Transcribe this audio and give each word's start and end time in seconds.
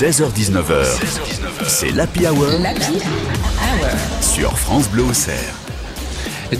16h19h, 0.00 0.86
c'est 1.66 1.90
l'Happy 1.90 2.26
Hour 2.26 2.46
sur 4.22 4.58
France 4.58 4.88
Bleu 4.88 5.02
Auxerre. 5.02 5.54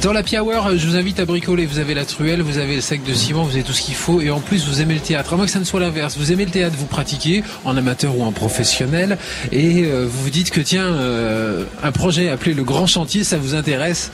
Dans 0.03 0.13
la 0.13 0.21
Hour, 0.21 0.77
je 0.77 0.87
vous 0.87 0.97
invite 0.97 1.21
à 1.21 1.25
bricoler. 1.25 1.65
Vous 1.65 1.79
avez 1.79 1.95
la 1.95 2.05
truelle, 2.05 2.43
vous 2.43 2.59
avez 2.59 2.75
le 2.75 2.81
sac 2.83 3.03
de 3.03 3.15
ciment, 3.15 3.43
vous 3.43 3.55
avez 3.55 3.63
tout 3.63 3.73
ce 3.73 3.81
qu'il 3.81 3.95
faut. 3.95 4.21
Et 4.21 4.31
en 4.31 4.41
plus, 4.41 4.69
vous 4.69 4.83
aimez 4.83 4.93
le 4.93 5.01
théâtre. 5.01 5.33
À 5.33 5.37
moins 5.37 5.47
que 5.47 5.51
ça 5.51 5.59
ne 5.59 5.65
soit 5.65 5.81
l'inverse. 5.81 6.19
Vous 6.19 6.33
aimez 6.33 6.45
le 6.45 6.51
théâtre, 6.51 6.77
vous 6.79 6.85
pratiquez 6.85 7.43
en 7.65 7.79
amateur 7.79 8.15
ou 8.17 8.25
en 8.25 8.31
professionnel. 8.31 9.17
Et 9.53 9.85
euh, 9.85 10.07
vous 10.07 10.25
vous 10.25 10.31
dites 10.31 10.51
que 10.51 10.61
tiens, 10.61 10.85
euh, 10.85 11.65
un 11.83 11.93
projet 11.93 12.29
appelé 12.29 12.53
le 12.53 12.63
Grand 12.63 12.87
Chantier, 12.87 13.25
ça 13.25 13.39
vous 13.39 13.55
intéresse. 13.55 14.11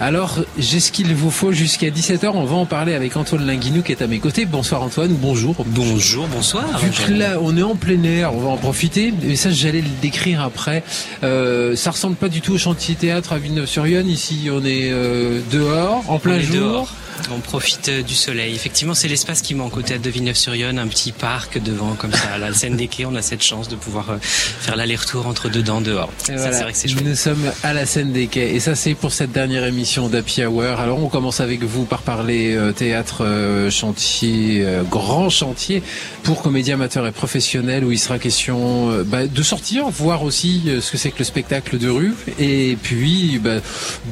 Alors, 0.00 0.38
j'ai 0.56 0.78
ce 0.78 0.92
qu'il 0.92 1.12
vous 1.12 1.30
faut 1.32 1.50
jusqu'à 1.50 1.88
17h. 1.88 2.30
On 2.32 2.44
va 2.44 2.54
en 2.54 2.66
parler 2.66 2.94
avec 2.94 3.16
Antoine 3.16 3.44
Linguinou 3.44 3.82
qui 3.82 3.90
est 3.90 4.00
à 4.00 4.06
mes 4.06 4.20
côtés. 4.20 4.44
Bonsoir 4.44 4.82
Antoine, 4.82 5.12
bonjour. 5.12 5.56
Bonjour, 5.66 6.28
bonsoir. 6.28 6.78
Vu 6.78 6.90
que 6.90 7.12
là, 7.12 7.38
on 7.42 7.56
est 7.56 7.62
en 7.62 7.74
plein 7.74 8.00
air, 8.04 8.32
on 8.32 8.38
va 8.38 8.48
en 8.50 8.56
profiter. 8.56 9.12
Et 9.24 9.34
ça, 9.34 9.50
j'allais 9.50 9.80
le 9.80 9.88
décrire 10.00 10.40
après. 10.40 10.84
Euh, 11.24 11.74
ça 11.74 11.90
ressemble 11.90 12.14
pas 12.14 12.28
du 12.28 12.40
tout 12.40 12.52
au 12.52 12.58
chantier 12.58 12.94
théâtre 12.94 13.32
à 13.32 13.38
Villeneuve-sur-Yonne. 13.38 14.08
Ici, 14.08 14.48
on 14.52 14.64
est 14.64 14.92
euh, 14.92 15.40
dehors, 15.50 16.04
en 16.08 16.20
plein 16.20 16.38
jour. 16.38 16.54
Dehors. 16.54 16.94
On 17.30 17.40
profite 17.40 17.90
du 17.90 18.14
soleil. 18.14 18.54
Effectivement, 18.54 18.94
c'est 18.94 19.08
l'espace 19.08 19.42
qui 19.42 19.54
manque 19.54 19.76
au 19.76 19.82
théâtre 19.82 20.02
de 20.02 20.10
Villeneuve-sur-Yonne, 20.10 20.78
un 20.78 20.86
petit 20.86 21.12
parc 21.12 21.62
devant 21.62 21.94
comme 21.94 22.12
ça, 22.12 22.34
à 22.34 22.38
la 22.38 22.52
scène 22.52 22.76
des 22.76 22.88
quais. 22.88 23.04
On 23.04 23.14
a 23.14 23.22
cette 23.22 23.42
chance 23.42 23.68
de 23.68 23.76
pouvoir 23.76 24.10
euh, 24.10 24.16
faire 24.20 24.76
l'aller-retour 24.76 25.26
entre 25.26 25.48
dedans, 25.48 25.80
dehors. 25.80 26.10
Ça, 26.18 26.52
c'est 26.52 26.62
vrai 26.62 26.72
que 26.72 26.78
c'est 26.78 26.88
chouette. 26.88 27.04
Nous 27.04 27.14
sommes 27.14 27.52
à 27.62 27.72
la 27.72 27.86
scène 27.86 28.12
des 28.12 28.26
quais 28.26 28.54
et 28.54 28.60
ça, 28.60 28.74
c'est 28.74 28.94
pour 28.94 29.12
cette 29.12 29.32
dernière 29.32 29.64
émission 29.64 30.08
d'Happy 30.08 30.44
Hour. 30.44 30.80
Alors, 30.80 30.98
on 31.02 31.08
commence 31.08 31.40
avec 31.40 31.62
vous 31.62 31.84
par 31.84 32.02
parler 32.02 32.54
euh, 32.54 32.72
théâtre, 32.72 33.24
euh, 33.24 33.70
chantier, 33.70 34.62
euh, 34.62 34.82
grand 34.82 35.28
chantier 35.30 35.82
pour 36.22 36.42
comédiens 36.42 36.74
amateurs 36.74 37.06
et 37.06 37.12
professionnels 37.12 37.84
où 37.84 37.92
il 37.92 37.98
sera 37.98 38.18
question 38.18 38.90
euh, 38.90 39.04
bah, 39.04 39.26
de 39.26 39.42
sortir, 39.42 39.88
voir 39.88 40.22
aussi 40.22 40.62
euh, 40.66 40.80
ce 40.80 40.92
que 40.92 40.98
c'est 40.98 41.10
que 41.10 41.18
le 41.18 41.24
spectacle 41.24 41.78
de 41.78 41.88
rue 41.88 42.14
et 42.38 42.76
puis 42.82 43.38
bah, 43.42 43.56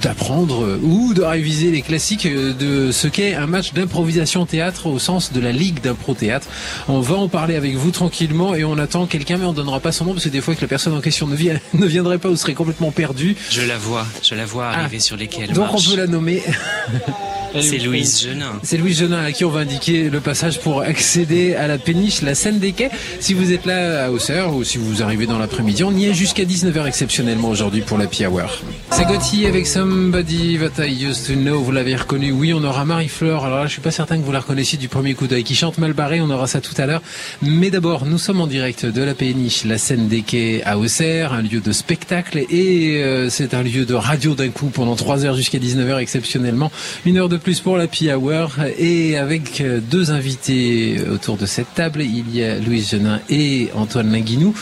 d'apprendre 0.00 0.78
ou 0.82 1.14
de 1.14 1.22
réviser 1.22 1.70
les 1.70 1.82
classiques 1.82 2.26
de 2.26 2.90
ce 2.96 3.08
qu'est 3.08 3.34
un 3.34 3.46
match 3.46 3.72
d'improvisation 3.74 4.46
théâtre 4.46 4.86
au 4.86 4.98
sens 4.98 5.32
de 5.32 5.38
la 5.40 5.52
Ligue 5.52 5.80
d'impro 5.80 6.14
théâtre. 6.14 6.48
On 6.88 7.00
va 7.00 7.16
en 7.16 7.28
parler 7.28 7.54
avec 7.54 7.74
vous 7.76 7.90
tranquillement 7.90 8.54
et 8.54 8.64
on 8.64 8.78
attend 8.78 9.06
quelqu'un 9.06 9.36
mais 9.36 9.44
on 9.44 9.52
donnera 9.52 9.80
pas 9.80 9.92
son 9.92 10.06
nom 10.06 10.12
parce 10.12 10.24
que 10.24 10.28
des 10.30 10.40
fois 10.40 10.54
que 10.54 10.62
la 10.62 10.66
personne 10.68 10.94
en 10.94 11.00
question 11.00 11.26
ne, 11.26 11.36
vient, 11.36 11.58
ne 11.74 11.86
viendrait 11.86 12.18
pas 12.18 12.28
ou 12.30 12.36
serait 12.36 12.54
complètement 12.54 12.90
perdue. 12.90 13.36
Je 13.50 13.60
la 13.62 13.76
vois, 13.78 14.06
je 14.22 14.34
la 14.34 14.46
vois 14.46 14.68
arriver 14.68 14.96
Ah. 14.98 15.00
sur 15.00 15.16
les 15.16 15.26
quais. 15.28 15.42
elle 15.48 15.52
Donc 15.54 15.68
on 15.72 15.80
peut 15.80 15.96
la 15.96 16.06
nommer. 16.06 16.42
C'est 17.60 17.78
Louise 17.78 18.22
Genin. 18.22 18.60
C'est 18.62 18.76
Louise 18.76 18.98
Genin 18.98 19.24
à 19.24 19.32
qui 19.32 19.44
on 19.44 19.50
va 19.50 19.60
indiquer 19.60 20.10
le 20.10 20.20
passage 20.20 20.60
pour 20.60 20.82
accéder 20.82 21.54
à 21.54 21.66
la 21.66 21.78
péniche, 21.78 22.22
la 22.22 22.34
scène 22.34 22.58
des 22.58 22.72
quais. 22.72 22.90
Si 23.20 23.34
vous 23.34 23.52
êtes 23.52 23.66
là 23.66 24.06
à 24.06 24.10
Auxerre 24.10 24.54
ou 24.54 24.64
si 24.64 24.78
vous 24.78 25.02
arrivez 25.02 25.26
dans 25.26 25.38
l'après-midi, 25.38 25.84
on 25.84 25.92
y 25.92 26.06
est 26.06 26.14
jusqu'à 26.14 26.44
19h 26.44 26.86
exceptionnellement 26.86 27.48
aujourd'hui 27.48 27.82
pour 27.82 27.98
la 27.98 28.06
Hour. 28.06 28.62
C'est 28.92 29.04
Gauthier 29.04 29.46
avec 29.46 29.66
Somebody 29.66 30.58
That 30.58 30.86
I 30.86 31.04
Used 31.04 31.26
to 31.26 31.34
Know. 31.34 31.60
Vous 31.60 31.72
l'avez 31.72 31.96
reconnu. 31.96 32.32
Oui, 32.32 32.52
on 32.54 32.64
aura 32.64 32.84
Marie-Fleur. 32.84 33.44
Alors 33.44 33.58
là, 33.58 33.66
je 33.66 33.72
suis 33.72 33.82
pas 33.82 33.90
certain 33.90 34.18
que 34.18 34.24
vous 34.24 34.32
la 34.32 34.40
reconnaissiez 34.40 34.78
du 34.78 34.88
premier 34.88 35.14
coup 35.14 35.26
d'œil. 35.26 35.44
Qui 35.44 35.54
chante 35.54 35.78
mal 35.78 35.92
barré. 35.92 36.20
On 36.20 36.30
aura 36.30 36.46
ça 36.46 36.60
tout 36.60 36.74
à 36.78 36.86
l'heure. 36.86 37.02
Mais 37.42 37.70
d'abord, 37.70 38.06
nous 38.06 38.18
sommes 38.18 38.40
en 38.40 38.46
direct 38.46 38.86
de 38.86 39.02
la 39.02 39.14
péniche, 39.14 39.64
la 39.64 39.78
scène 39.78 40.08
des 40.08 40.22
quais 40.22 40.62
à 40.64 40.78
Auxerre, 40.78 41.32
un 41.32 41.42
lieu 41.42 41.60
de 41.60 41.72
spectacle 41.72 42.44
et 42.50 43.02
euh, 43.02 43.28
c'est 43.30 43.54
un 43.54 43.62
lieu 43.62 43.84
de 43.84 43.94
radio 43.94 44.34
d'un 44.34 44.48
coup 44.48 44.66
pendant 44.66 44.96
3 44.96 45.24
heures 45.24 45.36
jusqu'à 45.36 45.58
19h 45.58 45.98
exceptionnellement. 45.98 46.70
Une 47.04 47.18
heure 47.18 47.28
de 47.28 47.36
plus 47.46 47.60
pour 47.60 47.76
la 47.76 47.86
Hour 48.16 48.56
et 48.76 49.16
avec 49.16 49.60
euh, 49.60 49.78
deux 49.78 50.10
invités 50.10 50.96
autour 51.08 51.36
de 51.36 51.46
cette 51.46 51.72
table. 51.74 52.02
Il 52.02 52.34
y 52.34 52.42
a 52.42 52.58
Louise 52.58 52.90
Genin 52.90 53.20
et 53.30 53.68
Antoine 53.76 54.10
Linguinou. 54.10 54.52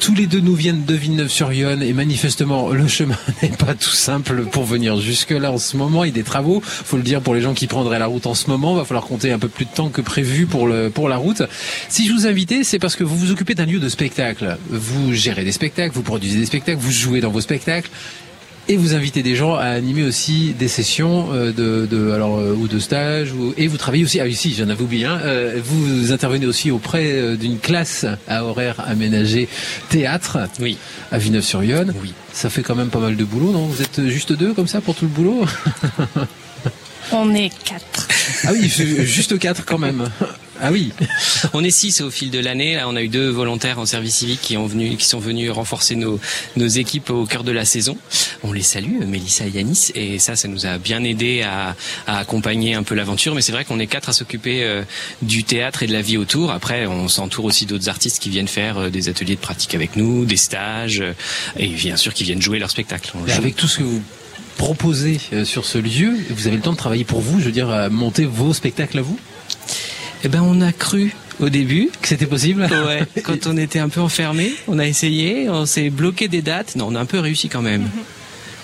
Tous 0.00 0.14
les 0.14 0.26
deux 0.26 0.40
nous 0.40 0.54
viennent 0.54 0.86
de 0.86 0.94
Villeneuve-sur-Yonne 0.94 1.82
et 1.82 1.92
manifestement 1.92 2.70
le 2.70 2.88
chemin 2.88 3.18
n'est 3.42 3.50
pas 3.50 3.74
tout 3.74 3.90
simple 3.90 4.46
pour 4.46 4.64
venir 4.64 4.98
jusque 4.98 5.32
là 5.32 5.52
en 5.52 5.58
ce 5.58 5.76
moment. 5.76 6.04
Il 6.04 6.06
y 6.06 6.10
a 6.10 6.14
des 6.14 6.22
travaux, 6.22 6.62
faut 6.64 6.96
le 6.96 7.02
dire 7.02 7.20
pour 7.20 7.34
les 7.34 7.42
gens 7.42 7.52
qui 7.52 7.66
prendraient 7.66 7.98
la 7.98 8.06
route 8.06 8.26
en 8.26 8.34
ce 8.34 8.48
moment. 8.48 8.72
Va 8.72 8.86
falloir 8.86 9.04
compter 9.04 9.30
un 9.30 9.38
peu 9.38 9.48
plus 9.48 9.66
de 9.66 9.70
temps 9.72 9.90
que 9.90 10.00
prévu 10.00 10.46
pour 10.46 10.66
le 10.66 10.88
pour 10.88 11.10
la 11.10 11.18
route. 11.18 11.42
Si 11.90 12.08
je 12.08 12.14
vous 12.14 12.26
invitais, 12.26 12.64
c'est 12.64 12.78
parce 12.78 12.96
que 12.96 13.04
vous 13.04 13.18
vous 13.18 13.30
occupez 13.30 13.54
d'un 13.54 13.66
lieu 13.66 13.78
de 13.78 13.90
spectacle. 13.90 14.56
Vous 14.70 15.12
gérez 15.12 15.44
des 15.44 15.52
spectacles, 15.52 15.94
vous 15.94 16.00
produisez 16.00 16.38
des 16.38 16.46
spectacles, 16.46 16.78
vous 16.78 16.92
jouez 16.92 17.20
dans 17.20 17.30
vos 17.30 17.42
spectacles. 17.42 17.90
Et 18.68 18.76
vous 18.76 18.94
invitez 18.94 19.22
des 19.22 19.36
gens 19.36 19.54
à 19.54 19.66
animer 19.66 20.02
aussi 20.02 20.52
des 20.52 20.66
sessions 20.66 21.28
euh, 21.32 21.52
de, 21.52 21.86
de 21.88 22.10
alors 22.10 22.38
euh, 22.38 22.52
ou 22.52 22.66
de 22.66 22.80
stage 22.80 23.32
ou, 23.32 23.54
et 23.56 23.68
vous 23.68 23.76
travaillez 23.76 24.02
aussi 24.02 24.18
ah 24.18 24.24
oui 24.24 24.34
si 24.34 24.52
j'en 24.54 24.68
avais 24.68 24.82
oublié 24.82 25.04
un 25.04 25.20
euh, 25.20 25.60
vous 25.62 26.10
intervenez 26.10 26.46
aussi 26.46 26.72
auprès 26.72 27.36
d'une 27.36 27.60
classe 27.60 28.04
à 28.26 28.44
horaire 28.44 28.82
aménagé 28.84 29.48
théâtre 29.88 30.38
Oui. 30.58 30.78
à 31.12 31.18
Villeneuve-sur-Yonne. 31.18 31.94
Oui. 32.02 32.12
Ça 32.32 32.50
fait 32.50 32.62
quand 32.62 32.74
même 32.74 32.88
pas 32.88 32.98
mal 32.98 33.14
de 33.14 33.24
boulot, 33.24 33.52
non? 33.52 33.66
Vous 33.66 33.82
êtes 33.82 34.08
juste 34.08 34.32
deux 34.32 34.52
comme 34.52 34.66
ça 34.66 34.80
pour 34.80 34.96
tout 34.96 35.04
le 35.04 35.10
boulot? 35.12 35.44
On 37.12 37.32
est 37.34 37.50
quatre. 37.64 38.08
Ah 38.44 38.50
oui, 38.52 38.68
juste 38.68 39.38
quatre 39.38 39.64
quand 39.64 39.78
même. 39.78 40.08
Ah 40.62 40.70
oui. 40.72 40.92
On 41.52 41.62
est 41.62 41.70
six 41.70 42.00
au 42.00 42.10
fil 42.10 42.30
de 42.30 42.38
l'année. 42.38 42.76
Là, 42.76 42.88
on 42.88 42.96
a 42.96 43.02
eu 43.02 43.08
deux 43.08 43.28
volontaires 43.28 43.78
en 43.78 43.86
service 43.86 44.16
civique 44.16 44.40
qui, 44.40 44.56
ont 44.56 44.66
venu, 44.66 44.96
qui 44.96 45.04
sont 45.04 45.18
venus 45.18 45.50
renforcer 45.50 45.96
nos, 45.96 46.18
nos 46.56 46.66
équipes 46.66 47.10
au 47.10 47.26
cœur 47.26 47.44
de 47.44 47.52
la 47.52 47.64
saison. 47.64 47.96
On 48.42 48.52
les 48.52 48.62
salue, 48.62 49.02
Mélissa 49.06 49.46
et 49.46 49.50
Yanis, 49.50 49.90
et 49.94 50.18
ça, 50.18 50.34
ça 50.36 50.48
nous 50.48 50.64
a 50.66 50.78
bien 50.78 51.04
aidé 51.04 51.42
à, 51.42 51.76
à 52.06 52.18
accompagner 52.18 52.74
un 52.74 52.82
peu 52.82 52.94
l'aventure. 52.94 53.34
Mais 53.34 53.42
c'est 53.42 53.52
vrai 53.52 53.64
qu'on 53.64 53.78
est 53.78 53.86
quatre 53.86 54.08
à 54.08 54.12
s'occuper 54.12 54.62
euh, 54.64 54.82
du 55.22 55.44
théâtre 55.44 55.82
et 55.82 55.86
de 55.86 55.92
la 55.92 56.02
vie 56.02 56.16
autour. 56.16 56.50
Après, 56.50 56.86
on 56.86 57.08
s'entoure 57.08 57.44
aussi 57.44 57.66
d'autres 57.66 57.88
artistes 57.88 58.22
qui 58.22 58.30
viennent 58.30 58.48
faire 58.48 58.78
euh, 58.78 58.90
des 58.90 59.08
ateliers 59.08 59.34
de 59.36 59.40
pratique 59.40 59.74
avec 59.74 59.96
nous, 59.96 60.24
des 60.24 60.36
stages, 60.36 61.00
euh, 61.00 61.12
et 61.58 61.68
bien 61.68 61.96
sûr 61.96 62.14
qui 62.14 62.24
viennent 62.24 62.42
jouer 62.42 62.58
leur 62.58 62.70
spectacle. 62.70 63.12
On 63.14 63.26
joue- 63.26 63.32
avec 63.36 63.56
tout 63.56 63.68
ce 63.68 63.78
que 63.78 63.82
vous 63.84 64.02
proposez 64.56 65.20
sur 65.44 65.66
ce 65.66 65.76
lieu, 65.76 66.16
vous 66.30 66.46
avez 66.46 66.56
le 66.56 66.62
temps 66.62 66.72
de 66.72 66.78
travailler 66.78 67.04
pour 67.04 67.20
vous, 67.20 67.40
je 67.40 67.44
veux 67.44 67.52
dire, 67.52 67.68
à 67.68 67.90
monter 67.90 68.24
vos 68.24 68.54
spectacles 68.54 68.98
à 68.98 69.02
vous? 69.02 69.18
Eh 70.26 70.28
ben, 70.28 70.42
on 70.42 70.60
a 70.60 70.72
cru 70.72 71.14
au 71.38 71.48
début 71.50 71.88
Que 72.02 72.08
c'était 72.08 72.26
possible 72.26 72.62
Ouais, 72.62 73.04
quand 73.22 73.46
on 73.46 73.56
était 73.56 73.78
un 73.78 73.88
peu 73.88 74.00
enfermé, 74.00 74.52
on 74.66 74.80
a 74.80 74.84
essayé, 74.84 75.48
on 75.48 75.66
s'est 75.66 75.88
bloqué 75.88 76.26
des 76.26 76.42
dates. 76.42 76.74
Non, 76.74 76.88
on 76.90 76.96
a 76.96 77.00
un 77.00 77.06
peu 77.06 77.20
réussi 77.20 77.48
quand 77.48 77.62
même. 77.62 77.88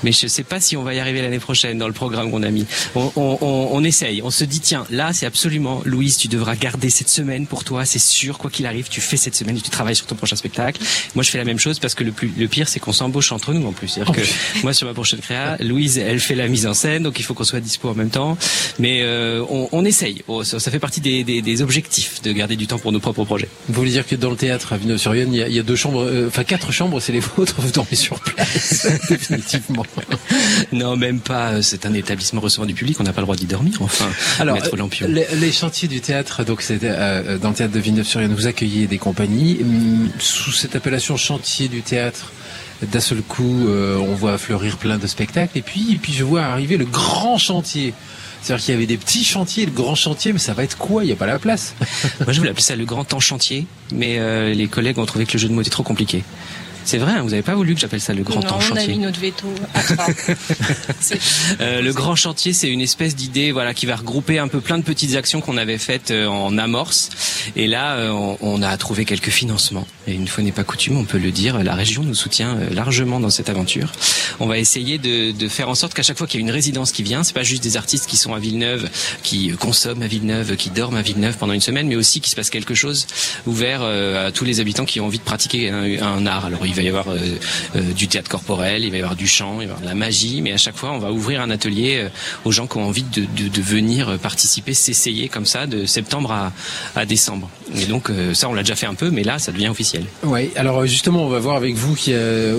Mais 0.03 0.13
je 0.13 0.27
sais 0.27 0.43
pas 0.43 0.61
si 0.61 0.77
on 0.77 0.83
va 0.83 0.95
y 0.95 1.01
arriver 1.01 1.23
l'année 1.23 1.39
prochaine 1.39 1.79
dans 1.79 1.87
le 1.87 1.93
programme 1.93 2.31
qu'on 2.31 2.43
a 2.43 2.51
mis. 2.51 2.67
On, 2.95 3.13
on, 3.17 3.39
on, 3.41 3.69
on 3.73 3.85
essaye, 3.85 4.23
on 4.23 4.31
se 4.31 4.45
dit 4.45 4.61
tiens, 4.61 4.85
là 4.91 5.13
c'est 5.13 5.27
absolument, 5.27 5.83
Louise, 5.85 6.17
tu 6.17 6.29
devras 6.29 6.57
garder 6.57 6.91
cette 6.91 7.09
semaine 7.09 7.47
pour 7.47 7.65
toi, 7.65 7.85
c'est 7.85 7.99
sûr, 8.01 8.39
quoi 8.39 8.51
qu'il 8.51 8.67
arrive, 8.67 8.89
tu 8.89 9.01
fais 9.01 9.17
cette 9.17 9.35
semaine 9.35 9.57
et 9.57 9.61
tu 9.61 9.71
travailles 9.71 9.97
sur 9.97 10.07
ton 10.07 10.15
prochain 10.15 10.37
spectacle. 10.37 10.81
Moi 11.15 11.23
je 11.23 11.31
fais 11.31 11.39
la 11.39 11.45
même 11.45 11.59
chose 11.59 11.79
parce 11.79 11.95
que 11.95 12.05
le, 12.05 12.13
plus, 12.13 12.33
le 12.37 12.49
pire 12.49 12.69
c'est 12.69 12.81
qu'on 12.81 12.93
s'embauche 12.93 13.33
entre 13.33 13.53
nous 13.55 13.67
en 13.67 13.73
plus. 13.73 13.89
C'est-à-dire 13.89 14.15
que 14.15 14.21
moi 14.63 14.73
sur 14.73 14.87
ma 14.87 14.95
prochaine 14.95 15.21
créa, 15.21 15.57
Louise 15.61 15.99
elle 15.99 16.21
fait 16.21 16.35
la 16.35 16.49
mise 16.49 16.67
en 16.67 16.75
scène, 16.75 17.03
donc 17.05 17.19
il 17.19 17.23
faut 17.23 17.35
qu'on 17.35 17.45
soit 17.45 17.61
dispo 17.61 17.89
en 17.89 17.95
même 17.95 18.11
temps. 18.11 18.37
Mais 18.79 19.01
euh, 19.03 19.45
on, 19.49 19.69
on 19.73 19.85
essaye, 19.85 20.23
Oh, 20.29 20.45
ça, 20.45 20.61
ça 20.61 20.71
fait 20.71 20.79
partie 20.79 21.01
des, 21.01 21.25
des, 21.25 21.43
des 21.43 21.63
objectifs 21.63 22.23
de 22.23 22.33
garder 22.33 22.57
du 22.57 22.67
temps 22.67 22.79
pour 22.79 22.93
nos 22.93 23.01
propres 23.01 23.25
projets. 23.25 23.49
Vous 23.69 23.75
voulez 23.75 23.91
dire 23.91 24.07
que 24.07 24.15
dans 24.17 24.31
le 24.31 24.37
théâtre 24.37 24.73
à 24.73 24.77
Villeneuve-sur-Yonne, 24.77 25.33
il 25.35 25.39
y 25.39 25.43
a- 25.43 25.49
il 25.49 25.55
y, 25.55 25.59
a 25.59 25.63
deux 25.63 25.77
chambres, 25.77 26.03
euh, 26.05 26.29
enfin 26.29 26.45
quatre 26.45 26.71
chambres, 26.73 27.01
c'est 27.01 27.13
les 27.13 27.21
vôtres, 27.21 27.57
vous 27.59 27.71
dormez 27.71 27.95
sur 27.97 28.19
place, 28.21 28.87
définitivement. 29.09 29.85
Non, 30.73 30.97
même 30.97 31.21
pas. 31.21 31.63
C'est 31.63 31.85
un 31.87 31.93
établissement 31.93 32.41
recevant 32.41 32.65
du 32.67 32.75
public. 32.75 32.99
On 33.01 33.03
n'a 33.03 33.13
pas 33.13 33.21
le 33.21 33.27
droit 33.27 33.37
d'y 33.37 33.47
dormir. 33.47 33.75
Enfin, 33.81 34.09
Alors, 34.39 34.57
euh, 34.57 35.07
les, 35.07 35.27
les 35.35 35.53
chantiers 35.53 35.89
du 35.89 36.01
théâtre, 36.01 36.45
donc 36.45 36.63
c'était 36.63 36.89
euh, 36.91 37.39
dans 37.39 37.51
le 37.51 37.55
théâtre 37.55 37.75
de 37.75 37.81
Villeneuve-sur-Yonne, 37.81 38.35
vous 38.35 38.47
accueillez 38.47 38.87
des 38.87 38.99
compagnies 38.99 39.59
Hum, 39.63 40.09
sous 40.19 40.53
cette 40.53 40.77
appellation 40.77 41.17
chantier 41.17 41.69
du 41.69 41.83
théâtre. 41.83 42.33
D'un 42.83 43.01
seul 43.01 43.23
coup, 43.23 43.69
euh, 43.69 43.97
on 43.97 44.15
voit 44.15 44.39
fleurir 44.39 44.77
plein 44.77 44.99
de 44.99 45.07
spectacles, 45.07 45.57
et 45.57 45.63
puis, 45.63 45.93
et 45.93 45.97
puis 45.97 46.13
je 46.13 46.25
vois 46.25 46.43
arriver 46.43 46.77
le 46.77 46.85
grand 46.85 47.39
chantier. 47.39 47.95
C'est-à-dire 48.43 48.65
qu'il 48.65 48.75
y 48.75 48.77
avait 48.77 48.87
des 48.87 48.97
petits 48.97 49.25
chantiers, 49.25 49.67
le 49.67 49.71
grand 49.71 49.95
chantier, 49.95 50.33
mais 50.33 50.41
ça 50.41 50.53
va 50.53 50.65
être 50.65 50.77
quoi? 50.77 51.05
Il 51.05 51.07
n'y 51.07 51.13
a 51.13 51.17
pas 51.17 51.27
la 51.29 51.39
place. 51.39 51.75
Moi, 52.21 52.33
je 52.33 52.39
voulais 52.39 52.51
appeler 52.51 52.65
ça 52.65 52.75
le 52.75 52.85
grand 52.85 53.05
temps 53.05 53.21
chantier, 53.21 53.67
mais 53.93 54.19
euh, 54.19 54.53
les 54.53 54.67
collègues 54.67 54.99
ont 54.99 55.07
trouvé 55.07 55.27
que 55.27 55.35
le 55.35 55.39
jeu 55.39 55.49
de 55.49 55.53
mots 55.55 55.61
était 55.61 55.71
trop 55.71 55.85
compliqué. 55.85 56.25
C'est 56.85 56.99
vrai, 56.99 57.13
hein, 57.13 57.23
vous 57.23 57.31
n'avez 57.31 57.43
pas 57.43 57.55
voulu 57.55 57.75
que 57.75 57.81
j'appelle 57.81 58.01
ça 58.01 58.13
le 58.13 58.23
grand 58.23 58.41
non, 58.41 58.49
temps 58.49 58.57
on 58.59 58.75
a 58.75 58.79
chantier. 58.81 58.89
mis 58.95 58.99
notre 58.99 59.21
veto 59.21 59.47
Euh, 61.61 61.81
le 61.83 61.93
grand 61.93 62.17
chantier, 62.17 62.53
c'est 62.53 62.69
une 62.69 62.81
espèce 62.81 63.15
d'idée, 63.15 63.53
voilà, 63.53 63.75
qui 63.75 63.87
va 63.87 63.97
regrouper 63.97 64.39
un 64.39 64.49
peu 64.49 64.61
plein 64.61 64.79
de 64.79 64.83
petites 64.83 65.15
actions 65.17 65.41
qu'on 65.41 65.57
avait 65.57 65.79
faites 65.79 66.11
euh, 66.11 66.27
en 66.27 66.57
amorce. 66.59 67.11
Et 67.57 67.67
là, 67.67 67.93
euh, 67.95 68.11
on, 68.11 68.39
on 68.41 68.63
a 68.63 68.77
trouvé 68.77 69.05
quelques 69.05 69.29
financements. 69.31 69.87
Et 70.07 70.15
une 70.15 70.29
fois 70.29 70.43
n'est 70.43 70.53
pas 70.53 70.65
coutume, 70.65 70.97
on 70.97 71.05
peut 71.05 71.19
le 71.19 71.31
dire, 71.31 71.63
la 71.63 71.75
région 71.75 72.03
nous 72.03 72.15
soutient 72.15 72.57
euh, 72.57 72.71
largement 72.75 73.21
dans 73.21 73.31
cette 73.31 73.49
aventure. 73.49 73.93
On 74.41 74.47
va 74.47 74.59
essayer 74.59 74.99
de, 74.99 75.33
de 75.33 75.49
faire 75.49 75.69
en 75.69 75.75
sorte 75.75 75.95
qu'à 75.95 76.03
chaque 76.03 76.19
fois 76.19 76.27
qu'il 76.27 76.41
y 76.41 76.43
a 76.43 76.47
une 76.47 76.53
résidence 76.53 76.93
qui 76.93 77.03
vient, 77.03 77.23
c'est 77.23 77.35
pas 77.35 77.43
juste 77.43 77.63
des 77.63 77.77
artistes 77.77 78.07
qui 78.07 78.17
sont 78.17 78.35
à 78.35 78.39
Villeneuve, 78.39 78.89
qui 79.23 79.51
consomment 79.53 80.03
à 80.03 80.07
Villeneuve, 80.07 80.57
qui 80.57 80.71
dorment 80.71 80.97
à 80.97 81.03
Villeneuve 81.03 81.37
pendant 81.37 81.53
une 81.53 81.61
semaine, 81.61 81.87
mais 81.87 81.97
aussi 81.97 82.21
qu'il 82.21 82.31
se 82.31 82.37
passe 82.37 82.51
quelque 82.51 82.75
chose 82.75 83.07
ouvert 83.47 83.83
à 83.83 84.33
tous 84.33 84.45
les 84.45 84.61
habitants 84.61 84.85
qui 84.85 85.01
ont 85.01 85.07
envie 85.07 85.19
de 85.19 85.25
pratiquer 85.25 85.71
un, 85.71 86.03
un 86.03 86.27
art. 86.27 86.47
Alors 86.47 86.67
il 86.73 86.77
va 86.77 86.83
y 86.83 86.89
avoir 86.89 87.07
du 87.97 88.09
théâtre 88.09 88.31
corporel, 88.31 88.85
il 88.85 88.91
va 88.91 88.97
y 88.97 89.01
avoir 89.01 89.17
du 89.17 89.27
chant, 89.27 89.55
il 89.55 89.59
va 89.59 89.63
y 89.63 89.67
avoir 89.67 89.81
de 89.81 89.87
la 89.87 89.95
magie, 89.95 90.41
mais 90.43 90.53
à 90.53 90.57
chaque 90.57 90.77
fois, 90.77 90.93
on 90.93 90.99
va 90.99 91.13
ouvrir 91.13 91.41
un 91.41 91.51
atelier 91.51 92.07
aux 92.45 92.53
gens 92.53 92.67
qui 92.67 92.79
ont 92.79 92.85
envie 92.85 93.03
de, 93.03 93.23
de, 93.23 93.49
de 93.49 93.63
venir 93.63 94.19
participer, 94.19 94.75
s'essayer 94.75 95.29
comme 95.29 95.47
ça 95.47 95.67
de 95.67 95.87
septembre 95.87 96.33
à, 96.33 96.53
à 96.97 97.05
décembre. 97.05 97.49
Et 97.77 97.87
donc 97.87 98.11
ça, 98.35 98.49
on 98.49 98.55
l'a 98.55 98.63
déjà 98.63 98.77
fait 98.77 98.87
un 98.87 98.95
peu, 98.95 99.11
mais 99.11 99.23
là, 99.23 99.39
ça 99.39 99.53
devient 99.53 99.69
officiel. 99.69 100.05
Oui, 100.25 100.51
alors 100.57 100.87
justement, 100.87 101.25
on 101.25 101.29
va 101.29 101.39
voir 101.39 101.57
avec 101.57 101.75
vous 101.75 101.95
qu'il 101.95 102.15
y 102.15 102.17
a 102.17 102.55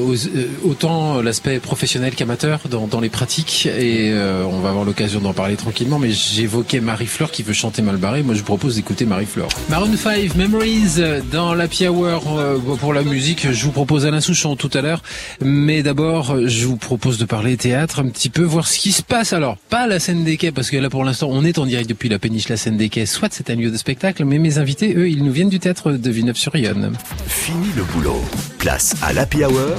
autant 0.64 1.22
l'aspect 1.22 1.60
professionnel 1.60 2.16
qu'amateur 2.16 2.62
dans, 2.70 2.88
dans, 2.88 3.00
les 3.00 3.10
pratiques, 3.10 3.66
et 3.66 4.14
on 4.14 4.60
va 4.60 4.70
avoir 4.70 4.86
l'occasion 4.86 5.20
d'en 5.20 5.34
parler 5.34 5.56
tranquillement, 5.56 6.00
mais 6.00 6.12
j'évoquais 6.12 6.80
Marie-Fleur 6.80 7.32
qui 7.32 7.44
veut 7.44 7.54
chanter 7.54 7.82
mal 7.82 7.98
barré. 7.98 8.24
Moi, 8.24 8.34
je 8.34 8.40
vous 8.40 8.46
propose 8.46 8.76
d'écouter 8.76 9.06
Marie-Fleur. 9.06 9.48
Maroon 9.70 9.96
5, 9.96 10.36
Memories, 10.36 11.02
dans 11.32 11.54
la 11.54 11.68
Hour 11.90 12.40
euh, 12.40 12.58
pour 12.80 12.94
la 12.94 13.04
musique. 13.04 13.52
Je 13.52 13.66
vous 13.66 13.72
propose 13.72 14.03
Alain 14.06 14.22
Souchon 14.22 14.56
tout 14.56 14.70
à 14.74 14.82
l'heure. 14.82 15.02
Mais 15.42 15.84
d'abord, 15.84 16.48
je 16.48 16.66
vous 16.66 16.78
propose 16.78 17.18
de 17.18 17.26
parler 17.26 17.58
théâtre 17.58 18.00
un 18.00 18.08
petit 18.08 18.30
peu, 18.30 18.44
voir 18.44 18.68
ce 18.68 18.80
qui 18.80 18.92
se 18.92 19.02
passe. 19.02 19.34
Alors, 19.34 19.58
pas 19.70 19.88
la 19.88 20.00
scène 20.00 20.24
des 20.24 20.38
quais, 20.38 20.52
parce 20.52 20.70
que 20.70 20.78
là, 20.78 20.90
pour 20.90 21.04
l'instant, 21.04 21.30
on 21.32 21.44
est 21.44 21.58
en 21.58 21.66
direct 21.66 21.90
depuis 21.90 22.10
la 22.10 22.20
péniche, 22.20 22.50
la 22.50 22.58
scène 22.58 22.78
des 22.78 22.90
quais. 22.90 23.06
Soit 23.06 23.30
c'est 23.32 23.50
un 23.50 23.56
lieu 23.56 23.72
de 23.72 23.78
spectacle, 23.78 24.26
mais 24.26 24.38
mes 24.38 24.58
invités, 24.58 24.94
eux, 24.96 25.10
ils 25.10 25.24
nous 25.24 25.32
viennent 25.32 25.50
du 25.50 25.60
théâtre 25.60 25.92
de 25.92 26.10
Villeneuve-sur-Yonne. 26.10 26.94
Fini 27.28 27.68
le 27.76 27.84
boulot. 27.84 28.24
Place 28.58 28.96
à 29.02 29.14
l'Happy 29.14 29.44
Hour 29.44 29.76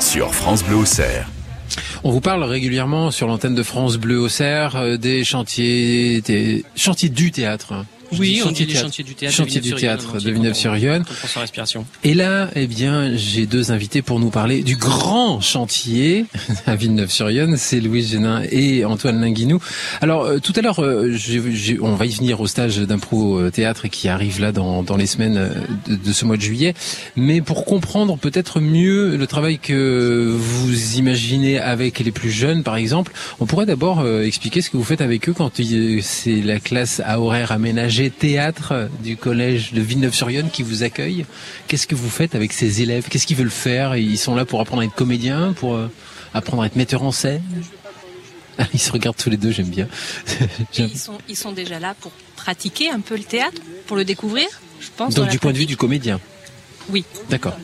sur 0.00 0.34
France 0.34 0.64
Bleu 0.64 0.76
Auxerre. 0.76 1.28
On 2.02 2.10
vous 2.10 2.20
parle 2.20 2.44
régulièrement 2.44 3.10
sur 3.10 3.26
l'antenne 3.26 3.54
de 3.54 3.62
France 3.62 3.96
Bleu 3.96 4.20
Auxerre 4.20 4.76
euh, 4.76 4.96
des 4.96 5.24
chantiers, 5.24 6.20
des 6.20 6.64
chantiers 6.76 7.08
du 7.08 7.30
théâtre. 7.30 7.84
Oui, 8.18 8.42
on 8.44 8.50
dit 8.50 8.66
les 8.66 8.74
chantiers 8.74 9.04
du 9.04 9.14
théâtre. 9.14 9.36
Chantier 9.36 9.60
du 9.60 9.74
théâtre 9.74 10.18
de 10.20 10.30
Villeneuve-sur-Yonne. 10.30 11.04
Et 12.02 12.14
là, 12.14 12.50
eh 12.54 12.66
bien, 12.66 13.16
j'ai 13.16 13.46
deux 13.46 13.72
invités 13.72 14.02
pour 14.02 14.20
nous 14.20 14.30
parler 14.30 14.62
du 14.62 14.76
grand 14.76 15.40
chantier 15.40 16.26
à 16.66 16.76
Villeneuve-sur-Yonne. 16.76 17.56
C'est 17.56 17.80
Louise 17.80 18.10
Génin 18.10 18.42
et 18.50 18.84
Antoine 18.84 19.20
Linguinou. 19.20 19.60
Alors, 20.00 20.24
euh, 20.24 20.38
tout 20.38 20.52
à 20.56 20.62
l'heure, 20.62 20.82
euh, 20.82 21.16
on 21.80 21.94
va 21.94 22.06
y 22.06 22.10
venir 22.10 22.40
au 22.40 22.46
stage 22.46 22.78
d'impro 22.78 23.38
euh, 23.38 23.50
théâtre 23.50 23.88
qui 23.88 24.08
arrive 24.08 24.40
là 24.40 24.52
dans, 24.52 24.82
dans 24.82 24.96
les 24.96 25.06
semaines 25.06 25.50
de, 25.88 25.96
de, 25.96 26.12
ce 26.12 26.24
mois 26.24 26.36
de 26.36 26.42
juillet. 26.42 26.74
Mais 27.16 27.40
pour 27.40 27.64
comprendre 27.64 28.16
peut-être 28.16 28.60
mieux 28.60 29.16
le 29.16 29.26
travail 29.26 29.58
que 29.58 30.34
vous 30.36 30.96
imaginez 30.96 31.58
avec 31.58 31.98
les 31.98 32.12
plus 32.12 32.30
jeunes, 32.30 32.62
par 32.62 32.76
exemple, 32.76 33.12
on 33.40 33.46
pourrait 33.46 33.66
d'abord 33.66 34.06
expliquer 34.06 34.60
ce 34.60 34.70
que 34.70 34.76
vous 34.76 34.84
faites 34.84 35.00
avec 35.00 35.28
eux 35.28 35.32
quand 35.32 35.60
c'est 36.02 36.42
la 36.42 36.60
classe 36.60 37.00
à 37.04 37.20
horaire 37.20 37.52
aménagé 37.52 38.03
théâtre 38.10 38.88
du 39.02 39.16
collège 39.16 39.72
de 39.72 39.80
Villeneuve-sur-Yonne 39.80 40.50
qui 40.50 40.62
vous 40.62 40.82
accueille. 40.82 41.26
Qu'est-ce 41.68 41.86
que 41.86 41.94
vous 41.94 42.10
faites 42.10 42.34
avec 42.34 42.52
ces 42.52 42.82
élèves? 42.82 43.06
Qu'est-ce 43.08 43.26
qu'ils 43.26 43.36
veulent 43.36 43.50
faire? 43.50 43.96
Ils 43.96 44.18
sont 44.18 44.34
là 44.34 44.44
pour 44.44 44.60
apprendre 44.60 44.82
à 44.82 44.84
être 44.84 44.94
comédien, 44.94 45.52
pour 45.52 45.74
euh, 45.74 45.90
apprendre 46.32 46.62
à 46.62 46.66
être 46.66 46.76
metteur 46.76 47.02
en 47.02 47.12
scène? 47.12 47.42
Ah, 48.58 48.66
ils 48.72 48.80
se 48.80 48.92
regardent 48.92 49.16
tous 49.16 49.30
les 49.30 49.36
deux, 49.36 49.50
j'aime 49.50 49.68
bien. 49.68 49.88
ils, 50.78 50.96
sont, 50.96 51.18
ils 51.28 51.36
sont 51.36 51.52
déjà 51.52 51.80
là 51.80 51.94
pour 52.00 52.12
pratiquer 52.36 52.90
un 52.90 53.00
peu 53.00 53.16
le 53.16 53.24
théâtre, 53.24 53.60
pour 53.86 53.96
le 53.96 54.04
découvrir, 54.04 54.46
je 54.80 54.88
pense. 54.96 55.14
Donc 55.14 55.28
du 55.28 55.38
point 55.38 55.52
de 55.52 55.58
vue 55.58 55.66
du 55.66 55.76
comédien? 55.76 56.20
Oui. 56.90 57.04
D'accord. 57.30 57.56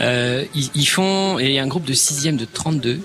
Euh, 0.00 0.44
ils, 0.54 0.70
ils, 0.74 0.86
font, 0.86 1.38
et 1.38 1.46
il 1.46 1.52
y 1.52 1.58
a 1.58 1.62
un 1.62 1.68
groupe 1.68 1.84
de 1.84 1.94
sixième 1.94 2.36
de 2.36 2.44
32 2.44 3.00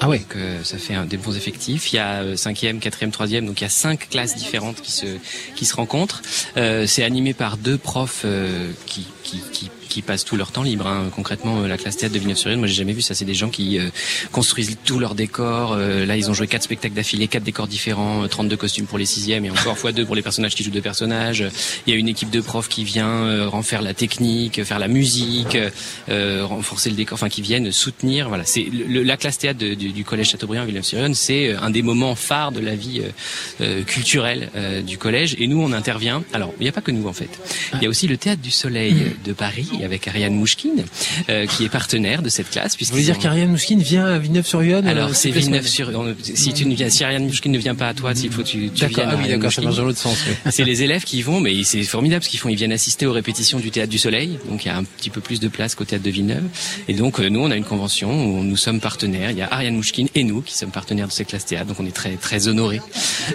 ah 0.00 0.08
ouais. 0.08 0.18
Donc 0.18 0.36
euh, 0.36 0.62
ça 0.64 0.78
fait 0.78 0.94
un, 0.94 1.04
des 1.04 1.16
bons 1.16 1.36
effectifs. 1.36 1.92
Il 1.92 1.96
y 1.96 1.98
a 1.98 2.22
euh, 2.22 2.36
cinquième, 2.36 2.80
quatrième, 2.80 3.10
troisième, 3.10 3.46
donc 3.46 3.60
il 3.60 3.64
y 3.64 3.66
a 3.66 3.70
cinq 3.70 4.08
classes 4.10 4.36
différentes 4.36 4.80
qui 4.80 4.92
se 4.92 5.06
qui 5.54 5.64
se 5.64 5.74
rencontrent. 5.74 6.22
Euh, 6.56 6.86
c'est 6.86 7.04
animé 7.04 7.34
par 7.34 7.56
deux 7.56 7.78
profs 7.78 8.22
euh, 8.24 8.70
qui, 8.86 9.06
qui, 9.22 9.40
qui 9.52 9.70
qui 9.88 10.02
passent 10.02 10.24
tout 10.24 10.36
leur 10.36 10.52
temps 10.52 10.62
libre. 10.62 10.86
Hein. 10.86 11.10
Concrètement, 11.14 11.62
la 11.62 11.76
classe 11.76 11.96
théâtre 11.96 12.14
de 12.14 12.18
Villeneuve-sur-Yonne, 12.18 12.58
moi 12.58 12.68
j'ai 12.68 12.74
jamais 12.74 12.92
vu 12.92 13.02
ça. 13.02 13.14
C'est 13.14 13.24
des 13.24 13.34
gens 13.34 13.48
qui 13.48 13.78
euh, 13.78 13.88
construisent 14.32 14.76
tous 14.84 14.98
leurs 14.98 15.14
décors. 15.14 15.72
Euh, 15.72 16.06
là, 16.06 16.16
ils 16.16 16.30
ont 16.30 16.34
joué 16.34 16.46
quatre 16.46 16.62
spectacles 16.62 16.94
d'affilée, 16.94 17.28
quatre 17.28 17.42
décors 17.42 17.66
différents, 17.66 18.26
32 18.28 18.56
costumes 18.56 18.86
pour 18.86 18.98
les 18.98 19.06
sixièmes 19.06 19.44
et 19.44 19.50
encore 19.50 19.76
fois 19.78 19.92
deux 19.92 20.04
pour 20.04 20.14
les 20.14 20.22
personnages 20.22 20.54
qui 20.54 20.62
jouent 20.62 20.70
deux 20.70 20.80
personnages. 20.80 21.44
Il 21.86 21.92
y 21.92 21.96
a 21.96 21.98
une 21.98 22.08
équipe 22.08 22.30
de 22.30 22.40
profs 22.40 22.68
qui 22.68 22.84
vient 22.84 23.50
faire 23.62 23.82
la 23.82 23.94
technique, 23.94 24.62
faire 24.64 24.78
la 24.78 24.88
musique, 24.88 25.56
renforcer 26.08 26.90
le 26.90 26.96
décor, 26.96 27.14
enfin 27.14 27.28
qui 27.28 27.42
viennent 27.42 27.72
soutenir. 27.72 28.28
Voilà, 28.28 28.44
c'est 28.44 28.66
la 28.88 29.16
classe 29.16 29.38
théâtre 29.38 29.58
de, 29.58 29.74
du, 29.74 29.90
du, 29.90 30.04
collège 30.04 30.30
Chateaubriand 30.30 30.64
Villeneuve-sur-Yonne. 30.64 31.14
C'est 31.14 31.54
un 31.54 31.70
des 31.70 31.82
moments 31.82 32.14
phares 32.14 32.52
de 32.52 32.60
la 32.60 32.76
vie 32.76 33.02
culturelle 33.86 34.50
du 34.86 34.98
collège. 34.98 35.36
Et 35.38 35.46
nous, 35.46 35.60
on 35.60 35.72
intervient. 35.72 36.22
Alors, 36.32 36.52
il 36.60 36.62
n'y 36.62 36.68
a 36.68 36.72
pas 36.72 36.80
que 36.80 36.90
nous 36.90 37.08
en 37.08 37.12
fait. 37.12 37.30
Il 37.74 37.82
y 37.82 37.86
a 37.86 37.88
aussi 37.88 38.06
le 38.06 38.16
théâtre 38.16 38.42
du 38.42 38.50
Soleil 38.50 39.12
de 39.24 39.32
Paris 39.32 39.68
avec 39.84 40.08
Ariane 40.08 40.34
Mouchkine, 40.34 40.84
euh, 41.28 41.46
qui 41.46 41.64
est 41.64 41.68
partenaire 41.68 42.22
de 42.22 42.28
cette 42.28 42.50
classe. 42.50 42.76
Vous 42.78 42.86
voulez 42.90 43.02
dire 43.02 43.18
qu'Ariane 43.18 43.50
Mouchkine 43.50 43.82
vient 43.82 44.06
à 44.06 44.18
Villeneuve-sur-Yonne 44.18 44.86
euh, 44.86 44.90
Alors 44.90 45.14
c'est 45.14 45.30
Villeneuve-sur. 45.30 45.90
Si 46.22 46.52
tu 46.52 46.66
ne 46.66 46.74
viens, 46.74 46.90
si 46.90 47.04
Ariane 47.04 47.24
Mouchkine 47.24 47.52
ne 47.52 47.58
vient 47.58 47.74
pas 47.74 47.88
à 47.88 47.94
toi, 47.94 48.14
s'il 48.14 48.30
faut 48.30 48.42
tu, 48.42 48.70
tu 48.70 48.86
viennes. 48.86 49.08
Ah 49.10 49.16
oui, 49.18 49.28
d'accord, 49.28 49.52
ça 49.52 49.62
marche 49.62 49.76
dans 49.76 49.84
l'autre 49.84 49.98
sens. 49.98 50.18
c'est 50.50 50.64
les 50.64 50.82
élèves 50.82 51.04
qui 51.04 51.22
vont, 51.22 51.40
mais 51.40 51.62
c'est 51.64 51.82
formidable 51.82 52.24
ce 52.24 52.28
qu'ils 52.28 52.40
font. 52.40 52.48
Ils 52.48 52.56
viennent 52.56 52.72
assister 52.72 53.06
aux 53.06 53.12
répétitions 53.12 53.58
du 53.58 53.70
théâtre 53.70 53.90
du 53.90 53.98
Soleil, 53.98 54.38
donc 54.48 54.64
il 54.64 54.68
y 54.68 54.70
a 54.70 54.76
un 54.76 54.84
petit 54.84 55.10
peu 55.10 55.20
plus 55.20 55.40
de 55.40 55.48
place 55.48 55.74
qu'au 55.74 55.84
théâtre 55.84 56.04
de 56.04 56.10
Villeneuve. 56.10 56.44
Et 56.88 56.94
donc 56.94 57.20
euh, 57.20 57.28
nous, 57.28 57.40
on 57.40 57.50
a 57.50 57.56
une 57.56 57.64
convention 57.64 58.10
où 58.10 58.42
nous 58.42 58.56
sommes 58.56 58.80
partenaires. 58.80 59.30
Il 59.30 59.38
y 59.38 59.42
a 59.42 59.48
Ariane 59.52 59.74
Mouchkine 59.74 60.08
et 60.14 60.24
nous 60.24 60.42
qui 60.42 60.54
sommes 60.54 60.70
partenaires 60.70 61.08
de 61.08 61.12
cette 61.12 61.28
classe 61.28 61.46
théâtre, 61.46 61.66
donc 61.66 61.80
on 61.80 61.86
est 61.86 61.94
très 61.94 62.16
très 62.16 62.48
honorés. 62.48 62.80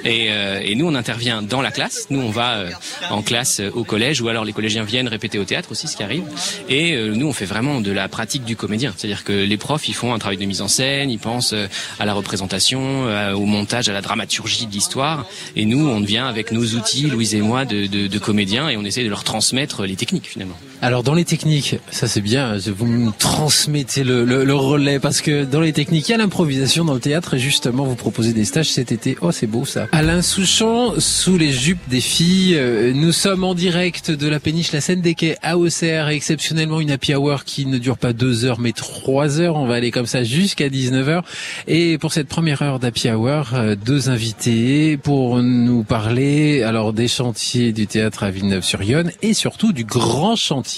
Et, 0.05 0.27
et 0.63 0.75
nous, 0.75 0.87
on 0.87 0.95
intervient 0.95 1.41
dans 1.41 1.61
la 1.61 1.71
classe. 1.71 2.07
Nous, 2.09 2.19
on 2.19 2.29
va 2.29 2.65
en 3.09 3.21
classe 3.21 3.61
au 3.73 3.83
collège, 3.83 4.21
ou 4.21 4.27
alors 4.27 4.45
les 4.45 4.53
collégiens 4.53 4.83
viennent 4.83 5.07
répéter 5.07 5.39
au 5.39 5.45
théâtre 5.45 5.71
aussi, 5.71 5.87
ce 5.87 5.95
qui 5.95 6.03
arrive. 6.03 6.23
Et 6.69 6.95
nous, 7.09 7.27
on 7.27 7.33
fait 7.33 7.45
vraiment 7.45 7.81
de 7.81 7.91
la 7.91 8.07
pratique 8.07 8.43
du 8.43 8.55
comédien. 8.55 8.93
C'est-à-dire 8.95 9.23
que 9.23 9.33
les 9.33 9.57
profs, 9.57 9.87
ils 9.87 9.93
font 9.93 10.13
un 10.13 10.19
travail 10.19 10.37
de 10.37 10.45
mise 10.45 10.61
en 10.61 10.67
scène, 10.67 11.09
ils 11.09 11.19
pensent 11.19 11.53
euh, 11.53 11.67
à 11.99 12.05
la 12.05 12.13
représentation, 12.13 13.07
euh, 13.07 13.33
au 13.33 13.45
montage, 13.45 13.89
à 13.89 13.93
la 13.93 14.01
dramaturgie 14.01 14.65
de 14.65 14.71
l'histoire. 14.71 15.25
Et 15.55 15.65
nous, 15.65 15.87
on 15.87 16.01
vient 16.01 16.27
avec 16.27 16.51
nos 16.51 16.65
outils, 16.75 17.07
Louise 17.07 17.35
et 17.35 17.41
moi, 17.41 17.65
de, 17.65 17.87
de, 17.87 18.07
de 18.07 18.19
comédiens, 18.19 18.69
et 18.69 18.77
on 18.77 18.83
essaie 18.83 19.03
de 19.03 19.09
leur 19.09 19.23
transmettre 19.23 19.83
les 19.83 19.95
techniques 19.95 20.27
finalement. 20.27 20.57
Alors 20.83 21.01
dans 21.01 21.13
les 21.13 21.23
techniques, 21.23 21.77
ça 21.91 22.09
c'est 22.09 22.19
bien, 22.19 22.57
vous 22.57 22.85
me 22.85 23.11
transmettez 23.17 24.03
le, 24.03 24.53
relais, 24.53 24.99
parce 24.99 25.21
que 25.21 25.45
dans 25.45 25.61
les 25.61 25.71
techniques, 25.71 26.09
il 26.09 26.11
y 26.11 26.15
a 26.15 26.17
l'improvisation 26.17 26.83
dans 26.83 26.93
le 26.93 26.99
théâtre, 26.99 27.35
et 27.35 27.39
justement, 27.39 27.85
vous 27.85 27.95
proposez 27.95 28.33
des 28.33 28.43
stages 28.43 28.69
cet 28.69 28.91
été. 28.91 29.15
Oh, 29.21 29.31
c'est 29.31 29.47
beau 29.47 29.63
ça. 29.63 29.87
Alain 29.93 30.21
Souchon, 30.21 30.95
sous 30.97 31.37
les 31.37 31.53
jupes 31.53 31.87
des 31.87 32.01
filles, 32.01 32.57
euh, 32.57 32.91
nous 32.93 33.13
sommes 33.13 33.45
en 33.45 33.53
direct 33.53 34.11
de 34.11 34.27
la 34.27 34.41
péniche 34.41 34.73
La 34.73 34.81
Seine 34.81 34.99
des 34.99 35.15
Quais 35.15 35.37
à 35.41 35.57
Auxerre, 35.57 36.09
exceptionnellement 36.09 36.81
une 36.81 36.91
happy 36.91 37.15
hour 37.15 37.45
qui 37.45 37.65
ne 37.65 37.77
dure 37.77 37.97
pas 37.97 38.11
deux 38.11 38.43
heures 38.43 38.59
mais 38.59 38.73
trois 38.73 39.39
heures. 39.39 39.55
On 39.55 39.65
va 39.65 39.75
aller 39.75 39.91
comme 39.91 40.05
ça 40.05 40.25
jusqu'à 40.25 40.67
19h. 40.67 41.21
Et 41.65 41.97
pour 41.97 42.11
cette 42.11 42.27
première 42.27 42.61
heure 42.61 42.79
d'happy 42.79 43.09
hour, 43.09 43.51
euh, 43.53 43.75
deux 43.75 44.09
invités 44.09 44.97
pour 44.97 45.37
nous 45.41 45.85
parler 45.85 46.61
alors 46.61 46.91
des 46.91 47.07
chantiers 47.07 47.71
du 47.71 47.87
théâtre 47.87 48.23
à 48.23 48.31
Villeneuve-sur-Yonne 48.31 49.11
et 49.21 49.33
surtout 49.33 49.71
du 49.71 49.85
grand 49.85 50.35
chantier. 50.35 50.72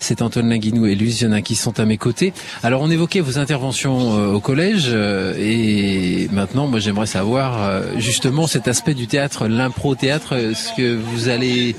C'est 0.00 0.22
Antoine 0.22 0.48
Linguinou 0.48 0.86
et 0.86 0.94
Luciana 0.94 1.42
qui 1.42 1.54
sont 1.54 1.80
à 1.80 1.84
mes 1.84 1.98
côtés. 1.98 2.32
Alors 2.62 2.82
on 2.82 2.90
évoquait 2.90 3.20
vos 3.20 3.38
interventions 3.38 4.16
euh, 4.16 4.32
au 4.32 4.40
collège 4.40 4.86
euh, 4.88 5.34
et 5.38 6.28
maintenant 6.32 6.66
moi 6.66 6.78
j'aimerais 6.78 7.06
savoir 7.06 7.82
justement 7.98 8.46
cet 8.46 8.68
aspect 8.68 8.94
du 8.94 9.06
théâtre, 9.06 9.48
l'impro-théâtre, 9.48 10.34
ce 10.54 10.76
que 10.76 10.94
vous 10.94 11.28
allez 11.28 11.74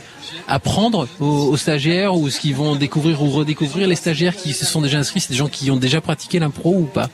apprendre 0.48 1.08
aux, 1.20 1.58
stagiaires 1.58 2.16
ou 2.16 2.30
ce 2.30 2.40
qu'ils 2.40 2.56
vont 2.56 2.76
découvrir 2.76 3.22
ou 3.22 3.30
redécouvrir 3.30 3.88
les 3.88 3.96
stagiaires 3.96 4.36
qui 4.36 4.54
se 4.54 4.66
sont 4.66 4.82
déjà 4.82 4.98
inscrits 4.98 5.22
C'est 5.22 5.32
des 5.32 5.38
gens 5.38 5.48
qui 5.48 5.72
ont 5.72 5.78
déjà 5.78 6.02
pratiqué 6.02 6.40
l'impro 6.40 6.76
ou 6.76 6.86
pas? 6.86 7.10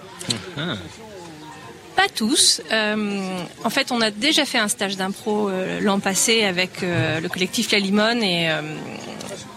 Pas 1.95 2.09
tous. 2.13 2.61
Euh, 2.71 3.39
en 3.63 3.69
fait, 3.69 3.91
on 3.91 4.01
a 4.01 4.11
déjà 4.11 4.45
fait 4.45 4.57
un 4.57 4.67
stage 4.67 4.97
d'impro 4.97 5.49
euh, 5.49 5.79
l'an 5.79 5.99
passé 5.99 6.43
avec 6.43 6.83
euh, 6.83 7.21
le 7.21 7.29
collectif 7.29 7.71
La 7.71 7.79
Limone 7.79 8.21
et, 8.21 8.49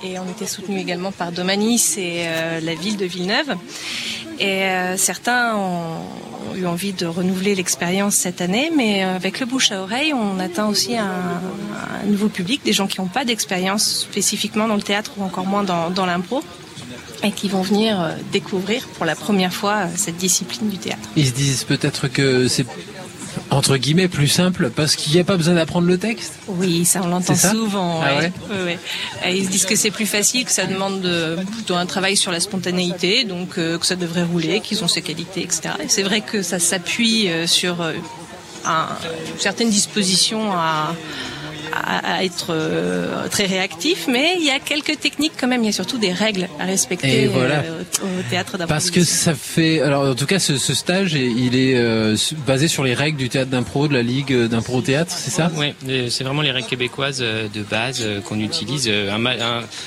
et 0.02 0.18
on 0.18 0.28
était 0.30 0.46
soutenu 0.46 0.78
également 0.78 1.12
par 1.12 1.32
Domanis 1.32 1.96
et 1.98 2.26
la 2.62 2.74
ville 2.74 2.96
de 2.96 3.04
Villeneuve. 3.04 3.56
Et 4.38 4.62
certains 4.96 5.56
ont, 5.56 5.98
eu 6.58 6.66
envie 6.66 6.92
de 6.92 7.06
renouveler 7.06 7.54
l'expérience 7.54 8.14
cette 8.14 8.40
année, 8.40 8.70
mais 8.74 9.04
euh, 9.04 9.14
avec 9.14 9.40
le 9.40 9.46
bouche 9.46 9.72
à 9.72 9.82
oreille, 9.82 10.12
on 10.12 10.38
atteint 10.38 10.66
aussi 10.66 10.96
un, 10.96 11.40
nouveau 12.06 12.28
public, 12.28 12.62
des 12.64 12.72
gens 12.72 12.86
qui 12.86 13.00
n'ont 13.00 13.08
pas 13.08 13.24
d'expérience 13.24 14.00
spécifiquement 14.00 14.68
dans 14.68 14.76
le 14.76 14.82
théâtre 14.82 15.12
ou 15.18 15.22
encore 15.22 15.46
moins 15.46 15.62
dans, 15.62 15.90
dans 15.90 16.06
l'impro 16.06 16.42
et 17.22 17.32
qui 17.32 17.48
vont 17.48 17.62
venir 17.62 18.00
euh, 18.00 18.12
découvrir 18.32 18.86
pour 18.86 19.04
la 19.04 19.16
première 19.16 19.52
fois 19.52 19.74
euh, 19.74 19.86
cette 19.96 20.16
discipline 20.16 20.68
du 20.68 20.78
théâtre. 20.78 21.08
Ils 21.16 21.26
se 21.26 21.32
disent 21.32 21.64
peut-être 21.64 22.08
que 22.08 22.48
c'est 22.48 22.66
entre 23.58 23.76
guillemets 23.76 24.06
plus 24.06 24.28
simple 24.28 24.70
parce 24.74 24.94
qu'il 24.94 25.12
n'y 25.12 25.18
a 25.18 25.24
pas 25.24 25.36
besoin 25.36 25.54
d'apprendre 25.54 25.88
le 25.88 25.98
texte 25.98 26.34
Oui, 26.46 26.84
ça 26.84 27.00
on 27.02 27.08
l'entend 27.08 27.34
souvent. 27.34 28.00
Ah 28.02 28.18
ouais 28.18 28.32
ouais. 28.64 28.78
Ils 29.36 29.46
se 29.46 29.50
disent 29.50 29.66
que 29.66 29.74
c'est 29.74 29.90
plus 29.90 30.06
facile, 30.06 30.44
que 30.44 30.52
ça 30.52 30.64
demande 30.64 31.00
de, 31.00 31.36
plutôt 31.52 31.74
un 31.74 31.86
travail 31.86 32.16
sur 32.16 32.30
la 32.30 32.38
spontanéité, 32.38 33.24
donc 33.24 33.58
euh, 33.58 33.76
que 33.76 33.84
ça 33.84 33.96
devrait 33.96 34.22
rouler, 34.22 34.60
qu'ils 34.60 34.84
ont 34.84 34.88
ses 34.88 35.02
qualités, 35.02 35.42
etc. 35.42 35.70
c'est 35.88 36.04
vrai 36.04 36.20
que 36.20 36.42
ça 36.42 36.60
s'appuie 36.60 37.28
euh, 37.28 37.48
sur 37.48 37.82
euh, 37.82 37.94
un, 38.64 38.86
une 39.32 39.40
certaine 39.40 39.70
disposition 39.70 40.52
à 41.72 41.98
à, 41.98 42.24
être 42.24 42.48
euh, 42.50 43.28
très 43.28 43.46
réactif, 43.46 44.06
mais 44.08 44.34
il 44.38 44.44
y 44.44 44.50
a 44.50 44.58
quelques 44.58 44.98
techniques 45.00 45.32
quand 45.38 45.46
même. 45.46 45.62
Il 45.62 45.66
y 45.66 45.70
a 45.70 45.72
surtout 45.72 45.98
des 45.98 46.12
règles 46.12 46.48
à 46.60 46.64
respecter 46.64 47.26
voilà. 47.26 47.62
au 48.02 48.22
théâtre 48.30 48.58
d'improvisation. 48.58 48.66
Parce 48.68 48.90
que 48.90 49.04
ça 49.04 49.34
fait, 49.34 49.80
alors 49.80 50.10
en 50.10 50.14
tout 50.14 50.26
cas, 50.26 50.38
ce, 50.38 50.56
ce 50.56 50.74
stage, 50.74 51.14
il 51.14 51.56
est 51.56 51.76
basé 52.46 52.68
sur 52.68 52.84
les 52.84 52.94
règles 52.94 53.18
du 53.18 53.28
théâtre 53.28 53.50
d'impro, 53.50 53.88
de 53.88 53.94
la 53.94 54.02
ligue 54.02 54.46
d'impro 54.46 54.80
théâtre, 54.80 55.12
c'est 55.14 55.30
ça? 55.30 55.50
Oui, 55.56 55.74
c'est 56.10 56.24
vraiment 56.24 56.42
les 56.42 56.50
règles 56.50 56.68
québécoises 56.68 57.20
de 57.20 57.62
base 57.62 58.06
qu'on 58.24 58.40
utilise. 58.40 58.90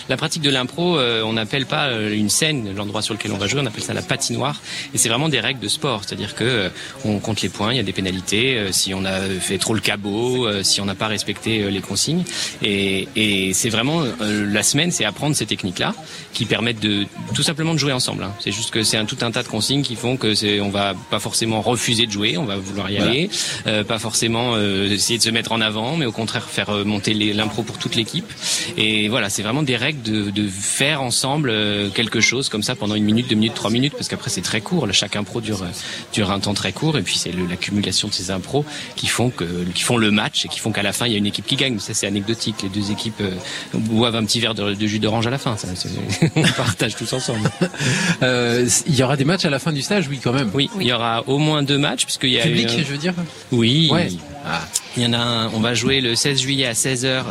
la 0.09 0.17
pratique 0.17 0.41
de 0.41 0.49
l'impro, 0.49 0.99
on 0.99 1.33
n'appelle 1.33 1.65
pas 1.65 1.91
une 1.91 2.29
scène, 2.29 2.73
l'endroit 2.75 3.01
sur 3.01 3.13
lequel 3.13 3.31
on 3.31 3.37
va 3.37 3.47
jouer, 3.47 3.61
on 3.61 3.65
appelle 3.65 3.83
ça 3.83 3.93
la 3.93 4.01
patinoire, 4.01 4.61
et 4.93 4.97
c'est 4.97 5.09
vraiment 5.09 5.29
des 5.29 5.39
règles 5.39 5.59
de 5.59 5.67
sport, 5.67 6.03
c'est-à-dire 6.05 6.35
que 6.35 6.69
on 7.05 7.19
compte 7.19 7.41
les 7.41 7.49
points, 7.49 7.73
il 7.73 7.77
y 7.77 7.79
a 7.79 7.83
des 7.83 7.93
pénalités 7.93 8.67
si 8.71 8.93
on 8.93 9.05
a 9.05 9.19
fait 9.39 9.57
trop 9.57 9.73
le 9.73 9.81
cabot, 9.81 10.47
si 10.63 10.81
on 10.81 10.85
n'a 10.85 10.95
pas 10.95 11.07
respecté 11.07 11.70
les 11.71 11.81
consignes. 11.81 12.23
Et, 12.61 13.07
et 13.15 13.53
c'est 13.53 13.69
vraiment 13.69 14.03
euh, 14.03 14.45
la 14.51 14.63
semaine, 14.63 14.91
c'est 14.91 15.05
apprendre 15.05 15.35
ces 15.35 15.45
techniques-là 15.45 15.93
qui 16.33 16.45
permettent 16.45 16.79
de 16.79 17.05
tout 17.33 17.43
simplement 17.43 17.73
de 17.73 17.79
jouer 17.79 17.93
ensemble. 17.93 18.23
Hein. 18.23 18.33
C'est 18.39 18.51
juste 18.51 18.71
que 18.71 18.83
c'est 18.83 18.97
un 18.97 19.05
tout 19.05 19.17
un 19.21 19.31
tas 19.31 19.43
de 19.43 19.47
consignes 19.47 19.83
qui 19.83 19.95
font 19.95 20.17
que 20.17 20.33
c'est, 20.35 20.59
on 20.61 20.69
va 20.69 20.93
pas 21.09 21.19
forcément 21.19 21.61
refuser 21.61 22.05
de 22.05 22.11
jouer, 22.11 22.37
on 22.37 22.45
va 22.45 22.57
vouloir 22.57 22.89
y 22.89 22.97
aller, 22.97 23.29
euh, 23.67 23.83
pas 23.83 23.99
forcément 23.99 24.53
euh, 24.55 24.89
essayer 24.89 25.17
de 25.17 25.23
se 25.23 25.29
mettre 25.29 25.51
en 25.51 25.61
avant, 25.61 25.97
mais 25.97 26.05
au 26.05 26.11
contraire 26.11 26.49
faire 26.49 26.71
monter 26.85 27.13
l'impro 27.13 27.63
pour 27.63 27.77
toute 27.77 27.95
l'équipe. 27.95 28.31
Et 28.77 29.07
voilà, 29.09 29.29
c'est 29.29 29.43
vraiment 29.43 29.63
des 29.63 29.77
règles 29.77 30.01
de, 30.01 30.29
de 30.29 30.47
faire 30.47 31.01
ensemble 31.01 31.53
quelque 31.93 32.21
chose 32.21 32.49
comme 32.49 32.63
ça 32.63 32.75
pendant 32.75 32.95
une 32.95 33.03
minute, 33.03 33.27
deux 33.29 33.35
minutes, 33.35 33.53
trois 33.55 33.71
minutes, 33.71 33.93
parce 33.93 34.07
qu'après 34.07 34.29
c'est 34.29 34.41
très 34.41 34.61
court. 34.61 34.87
chaque 34.91 35.15
impro 35.15 35.41
dure 35.41 35.65
dure 36.13 36.31
un 36.31 36.39
temps 36.39 36.53
très 36.53 36.71
court, 36.71 36.97
et 36.97 37.01
puis 37.01 37.17
c'est 37.17 37.31
l'accumulation 37.49 38.07
de 38.07 38.13
ces 38.13 38.31
impros 38.31 38.65
qui 38.95 39.07
font 39.07 39.29
que 39.29 39.45
qui 39.73 39.83
font 39.83 39.97
le 39.97 40.11
match 40.11 40.45
et 40.45 40.47
qui 40.47 40.59
font 40.59 40.71
qu'à 40.71 40.83
la 40.83 40.93
fin 40.93 41.05
il 41.07 41.13
y 41.13 41.15
a 41.15 41.17
une 41.17 41.25
équipe 41.25 41.45
qui 41.45 41.55
gagne. 41.61 41.79
Ça 41.79 41.93
c'est 41.93 42.07
anecdotique. 42.07 42.63
Les 42.63 42.69
deux 42.69 42.91
équipes 42.91 43.21
boivent 43.73 44.15
un 44.15 44.25
petit 44.25 44.39
verre 44.39 44.53
de, 44.53 44.73
jus 44.87 44.99
d'orange 44.99 45.27
à 45.27 45.29
la 45.29 45.37
fin. 45.37 45.57
Ça, 45.57 45.67
on 46.35 46.43
partage 46.43 46.95
tous 46.95 47.11
ensemble. 47.13 47.49
Euh, 48.23 48.67
il 48.85 48.95
y 48.95 49.03
aura 49.03 49.17
des 49.17 49.23
matchs 49.23 49.45
à 49.45 49.49
la 49.49 49.57
fin 49.57 49.71
du 49.71 49.81
stage, 49.81 50.07
oui, 50.07 50.19
quand 50.23 50.33
même. 50.33 50.51
Oui, 50.53 50.69
il 50.79 50.85
y 50.85 50.93
aura 50.93 51.27
au 51.27 51.37
moins 51.37 51.63
deux 51.63 51.77
matchs 51.77 52.05
puisqu'il 52.05 52.31
y 52.31 52.39
a 52.39 52.43
public, 52.43 52.69
je 52.69 52.83
veux 52.83 52.97
dire. 52.97 53.13
Oui. 53.51 53.89
Ouais. 53.91 54.09
Ah. 54.45 54.61
Il 54.97 55.03
y 55.03 55.05
en 55.05 55.13
a 55.13 55.19
un, 55.19 55.49
on 55.53 55.61
va 55.61 55.73
jouer 55.73 56.01
le 56.01 56.15
16 56.15 56.41
juillet 56.41 56.65
à 56.65 56.73
16h 56.73 57.23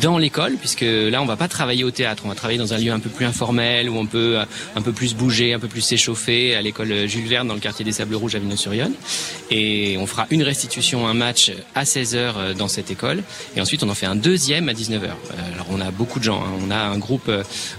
dans 0.00 0.16
l'école, 0.16 0.54
puisque 0.54 0.82
là 0.82 1.20
on 1.20 1.24
va 1.24 1.36
pas 1.36 1.48
travailler 1.48 1.82
au 1.82 1.90
théâtre, 1.90 2.22
on 2.24 2.28
va 2.28 2.36
travailler 2.36 2.58
dans 2.58 2.72
un 2.72 2.78
lieu 2.78 2.92
un 2.92 3.00
peu 3.00 3.10
plus 3.10 3.26
informel, 3.26 3.90
où 3.90 3.96
on 3.96 4.06
peut 4.06 4.38
euh, 4.38 4.44
un 4.76 4.80
peu 4.80 4.92
plus 4.92 5.16
bouger, 5.16 5.52
un 5.52 5.58
peu 5.58 5.66
plus 5.66 5.80
s'échauffer, 5.80 6.54
à 6.54 6.62
l'école 6.62 7.08
Jules 7.08 7.26
Verne 7.26 7.48
dans 7.48 7.54
le 7.54 7.60
quartier 7.60 7.84
des 7.84 7.90
Sables 7.90 8.14
Rouges 8.14 8.36
à 8.36 8.38
Villeneuve-sur-Yonne. 8.38 8.94
Et 9.50 9.96
on 9.98 10.06
fera 10.06 10.28
une 10.30 10.44
restitution, 10.44 11.08
un 11.08 11.14
match 11.14 11.50
à 11.74 11.82
16h 11.82 12.14
euh, 12.16 12.54
dans 12.54 12.68
cette 12.68 12.92
école, 12.92 13.24
et 13.56 13.60
ensuite 13.60 13.82
on 13.82 13.88
en 13.88 13.94
fait 13.94 14.06
un 14.06 14.14
deuxième 14.14 14.68
à 14.68 14.72
19h. 14.72 15.02
Euh, 15.02 15.54
alors 15.54 15.66
on 15.70 15.80
a 15.80 15.90
beaucoup 15.90 16.20
de 16.20 16.24
gens, 16.24 16.44
hein. 16.44 16.52
on 16.64 16.70
a 16.70 16.78
un 16.78 16.98
groupe 16.98 17.28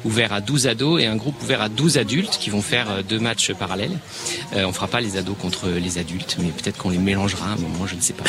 ouvert 0.04 0.34
à 0.34 0.42
12 0.42 0.68
ados 0.68 1.02
et 1.02 1.06
un 1.06 1.16
groupe 1.16 1.42
ouvert 1.42 1.62
à 1.62 1.70
12 1.70 1.98
adultes 1.98 2.38
qui 2.38 2.50
vont 2.50 2.62
faire 2.62 3.02
deux 3.08 3.20
matchs 3.20 3.54
parallèles. 3.54 3.98
on 4.54 4.74
fera 4.74 4.88
pas 4.88 5.00
les 5.00 5.16
ados 5.16 5.38
contre 5.40 5.70
les 5.70 6.00
adultes, 6.00 6.36
mais 6.40 6.50
peut-être 6.50 6.78
qu'on 6.78 6.90
les 6.90 6.98
mélangera 6.98 7.46
à 7.48 7.54
un 7.54 7.56
moment, 7.56 7.88
je 7.88 7.96
ne 7.96 8.02
sais 8.02 8.14
pas. 8.14 8.26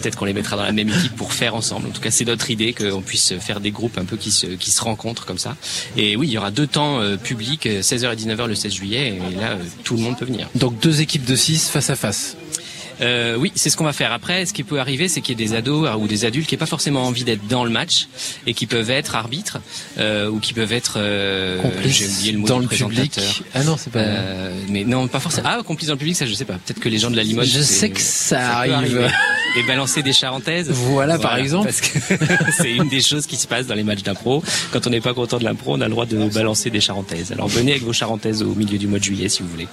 Peut-être 0.00 0.16
qu'on 0.16 0.27
les 0.28 0.34
mettra 0.34 0.56
dans 0.56 0.62
la 0.62 0.72
même 0.72 0.88
équipe 0.88 1.16
pour 1.16 1.32
faire 1.32 1.54
ensemble. 1.54 1.88
En 1.88 1.90
tout 1.90 2.00
cas, 2.00 2.10
c'est 2.10 2.24
notre 2.24 2.50
idée 2.50 2.72
qu'on 2.72 3.02
puisse 3.02 3.34
faire 3.38 3.60
des 3.60 3.70
groupes 3.70 3.98
un 3.98 4.04
peu 4.04 4.16
qui 4.16 4.30
se, 4.30 4.46
qui 4.46 4.70
se 4.70 4.82
rencontrent 4.82 5.26
comme 5.26 5.38
ça. 5.38 5.56
Et 5.96 6.16
oui, 6.16 6.28
il 6.28 6.32
y 6.32 6.38
aura 6.38 6.50
deux 6.50 6.66
temps 6.66 7.00
euh, 7.00 7.16
publics, 7.16 7.66
16h 7.66 8.12
et 8.12 8.16
19h 8.16 8.46
le 8.46 8.54
16 8.54 8.72
juillet, 8.72 9.18
et 9.30 9.40
là, 9.40 9.52
euh, 9.52 9.56
tout 9.84 9.96
le 9.96 10.02
monde 10.02 10.16
peut 10.16 10.24
venir. 10.24 10.48
Donc 10.54 10.78
deux 10.80 11.00
équipes 11.00 11.24
de 11.24 11.36
6 11.36 11.68
face 11.70 11.90
à 11.90 11.96
face 11.96 12.36
euh, 13.00 13.36
oui, 13.36 13.52
c'est 13.54 13.70
ce 13.70 13.76
qu'on 13.76 13.84
va 13.84 13.92
faire. 13.92 14.12
Après, 14.12 14.46
ce 14.46 14.52
qui 14.52 14.64
peut 14.64 14.80
arriver, 14.80 15.08
c'est 15.08 15.20
qu'il 15.20 15.38
y 15.38 15.42
ait 15.42 15.46
des 15.46 15.54
ados 15.54 15.88
ou 15.98 16.06
des 16.06 16.24
adultes 16.24 16.48
qui 16.48 16.54
n'ont 16.54 16.60
pas 16.60 16.66
forcément 16.66 17.04
envie 17.04 17.24
d'être 17.24 17.46
dans 17.46 17.64
le 17.64 17.70
match 17.70 18.08
et 18.46 18.54
qui 18.54 18.66
peuvent 18.66 18.90
être 18.90 19.14
arbitres 19.14 19.58
euh, 19.98 20.28
ou 20.28 20.40
qui 20.40 20.52
peuvent 20.52 20.72
être 20.72 20.94
euh, 20.96 21.60
j'ai 21.84 22.06
oublié 22.06 22.32
le 22.32 22.38
mot 22.38 22.46
dans 22.46 22.58
le 22.58 22.66
public. 22.66 23.18
Ah 23.54 23.62
non, 23.64 23.76
c'est 23.76 23.90
pas. 23.90 24.00
Euh, 24.00 24.52
mais 24.68 24.84
non, 24.84 25.08
pas 25.08 25.20
forcément. 25.20 25.48
Ah, 25.50 25.62
complice 25.64 25.88
dans 25.88 25.94
le 25.94 25.98
public, 25.98 26.16
ça 26.16 26.26
je 26.26 26.34
sais 26.34 26.44
pas. 26.44 26.54
Peut-être 26.54 26.80
que 26.80 26.88
les 26.88 26.98
gens 26.98 27.10
de 27.10 27.16
la 27.16 27.22
Limoges. 27.22 27.48
Je 27.48 27.62
sais 27.62 27.90
que 27.90 28.00
ça, 28.00 28.58
arrive. 28.58 29.10
Et 29.56 29.62
balancer 29.62 30.02
des 30.02 30.12
charentaises. 30.12 30.70
Voilà, 30.70 31.18
par 31.18 31.36
exemple. 31.36 31.66
Parce 31.66 31.80
que 31.80 31.98
c'est 32.56 32.72
une 32.72 32.88
des 32.88 33.00
choses 33.00 33.26
qui 33.26 33.36
se 33.36 33.46
passe 33.46 33.66
dans 33.66 33.74
les 33.74 33.82
matchs 33.82 34.02
d'impro. 34.02 34.42
Quand 34.72 34.86
on 34.86 34.90
n'est 34.90 35.00
pas 35.00 35.14
content 35.14 35.38
de 35.38 35.44
l'impro, 35.44 35.74
on 35.74 35.80
a 35.80 35.84
le 35.84 35.90
droit 35.90 36.06
de 36.06 36.28
balancer 36.28 36.70
des 36.70 36.80
charentaises. 36.80 37.32
Alors 37.32 37.48
venez 37.48 37.72
avec 37.72 37.82
vos 37.82 37.92
charentaises 37.92 38.42
au 38.42 38.54
milieu 38.54 38.78
du 38.78 38.86
mois 38.86 38.98
de 38.98 39.04
juillet 39.04 39.28
si 39.28 39.42
vous 39.42 39.48
voulez. 39.48 39.68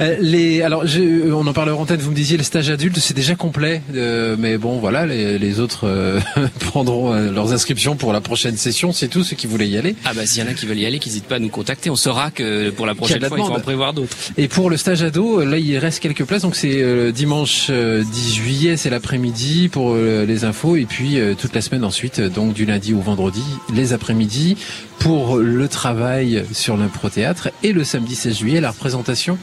Euh, 0.00 0.16
les, 0.20 0.62
alors, 0.62 0.86
je, 0.86 1.32
on 1.32 1.46
en 1.46 1.52
parlera 1.52 1.78
en 1.78 1.86
tête. 1.86 2.00
Vous 2.00 2.10
me 2.10 2.16
disiez 2.16 2.36
le 2.36 2.42
stage 2.42 2.70
adulte, 2.70 2.98
c'est 2.98 3.14
déjà 3.14 3.34
complet. 3.34 3.82
Euh, 3.94 4.36
mais 4.38 4.58
bon, 4.58 4.78
voilà, 4.78 5.06
les, 5.06 5.38
les 5.38 5.60
autres 5.60 5.86
euh, 5.86 6.20
prendront 6.60 7.12
euh, 7.12 7.32
leurs 7.32 7.52
inscriptions 7.52 7.96
pour 7.96 8.12
la 8.12 8.20
prochaine 8.20 8.56
session. 8.56 8.92
C'est 8.92 9.08
tout 9.08 9.24
ceux 9.24 9.36
qui 9.36 9.46
voulaient 9.46 9.68
y 9.68 9.78
aller. 9.78 9.96
Ah 10.04 10.12
bah 10.14 10.26
s'il 10.26 10.42
y 10.42 10.46
en 10.46 10.50
a 10.50 10.54
qui 10.54 10.66
veulent 10.66 10.78
y 10.78 10.86
aller, 10.86 10.98
n'hésitent 10.98 11.26
pas 11.26 11.36
à 11.36 11.38
nous 11.38 11.48
contacter. 11.48 11.90
On 11.90 11.96
saura 11.96 12.30
que 12.30 12.70
pour 12.70 12.86
la 12.86 12.94
prochaine 12.94 13.24
fois, 13.24 13.38
il 13.38 13.44
faut 13.44 13.52
en 13.52 13.60
prévoir 13.60 13.94
d'autres. 13.94 14.16
Et 14.36 14.48
pour 14.48 14.70
le 14.70 14.76
stage 14.76 15.02
ado, 15.02 15.44
là, 15.44 15.58
il 15.58 15.78
reste 15.78 16.00
quelques 16.00 16.24
places. 16.24 16.42
Donc 16.42 16.56
c'est 16.56 17.12
dimanche 17.12 17.70
10 17.70 18.34
juillet, 18.34 18.76
c'est 18.76 18.90
l'après-midi 18.98 19.68
pour 19.68 19.94
les 19.94 20.44
infos. 20.44 20.74
Et 20.74 20.84
puis 20.84 21.18
toute 21.38 21.54
la 21.54 21.60
semaine 21.60 21.84
ensuite, 21.84 22.20
donc 22.20 22.52
du 22.52 22.66
lundi 22.66 22.94
au 22.94 22.98
vendredi, 22.98 23.44
les 23.72 23.92
après-midi 23.92 24.56
pour 24.98 25.36
le 25.36 25.68
travail 25.68 26.44
sur 26.52 26.76
l'impro-théâtre. 26.76 27.50
Et 27.62 27.72
le 27.72 27.84
samedi 27.84 28.14
16 28.14 28.38
juillet, 28.38 28.60
la 28.60 28.70
représentation 28.70 29.38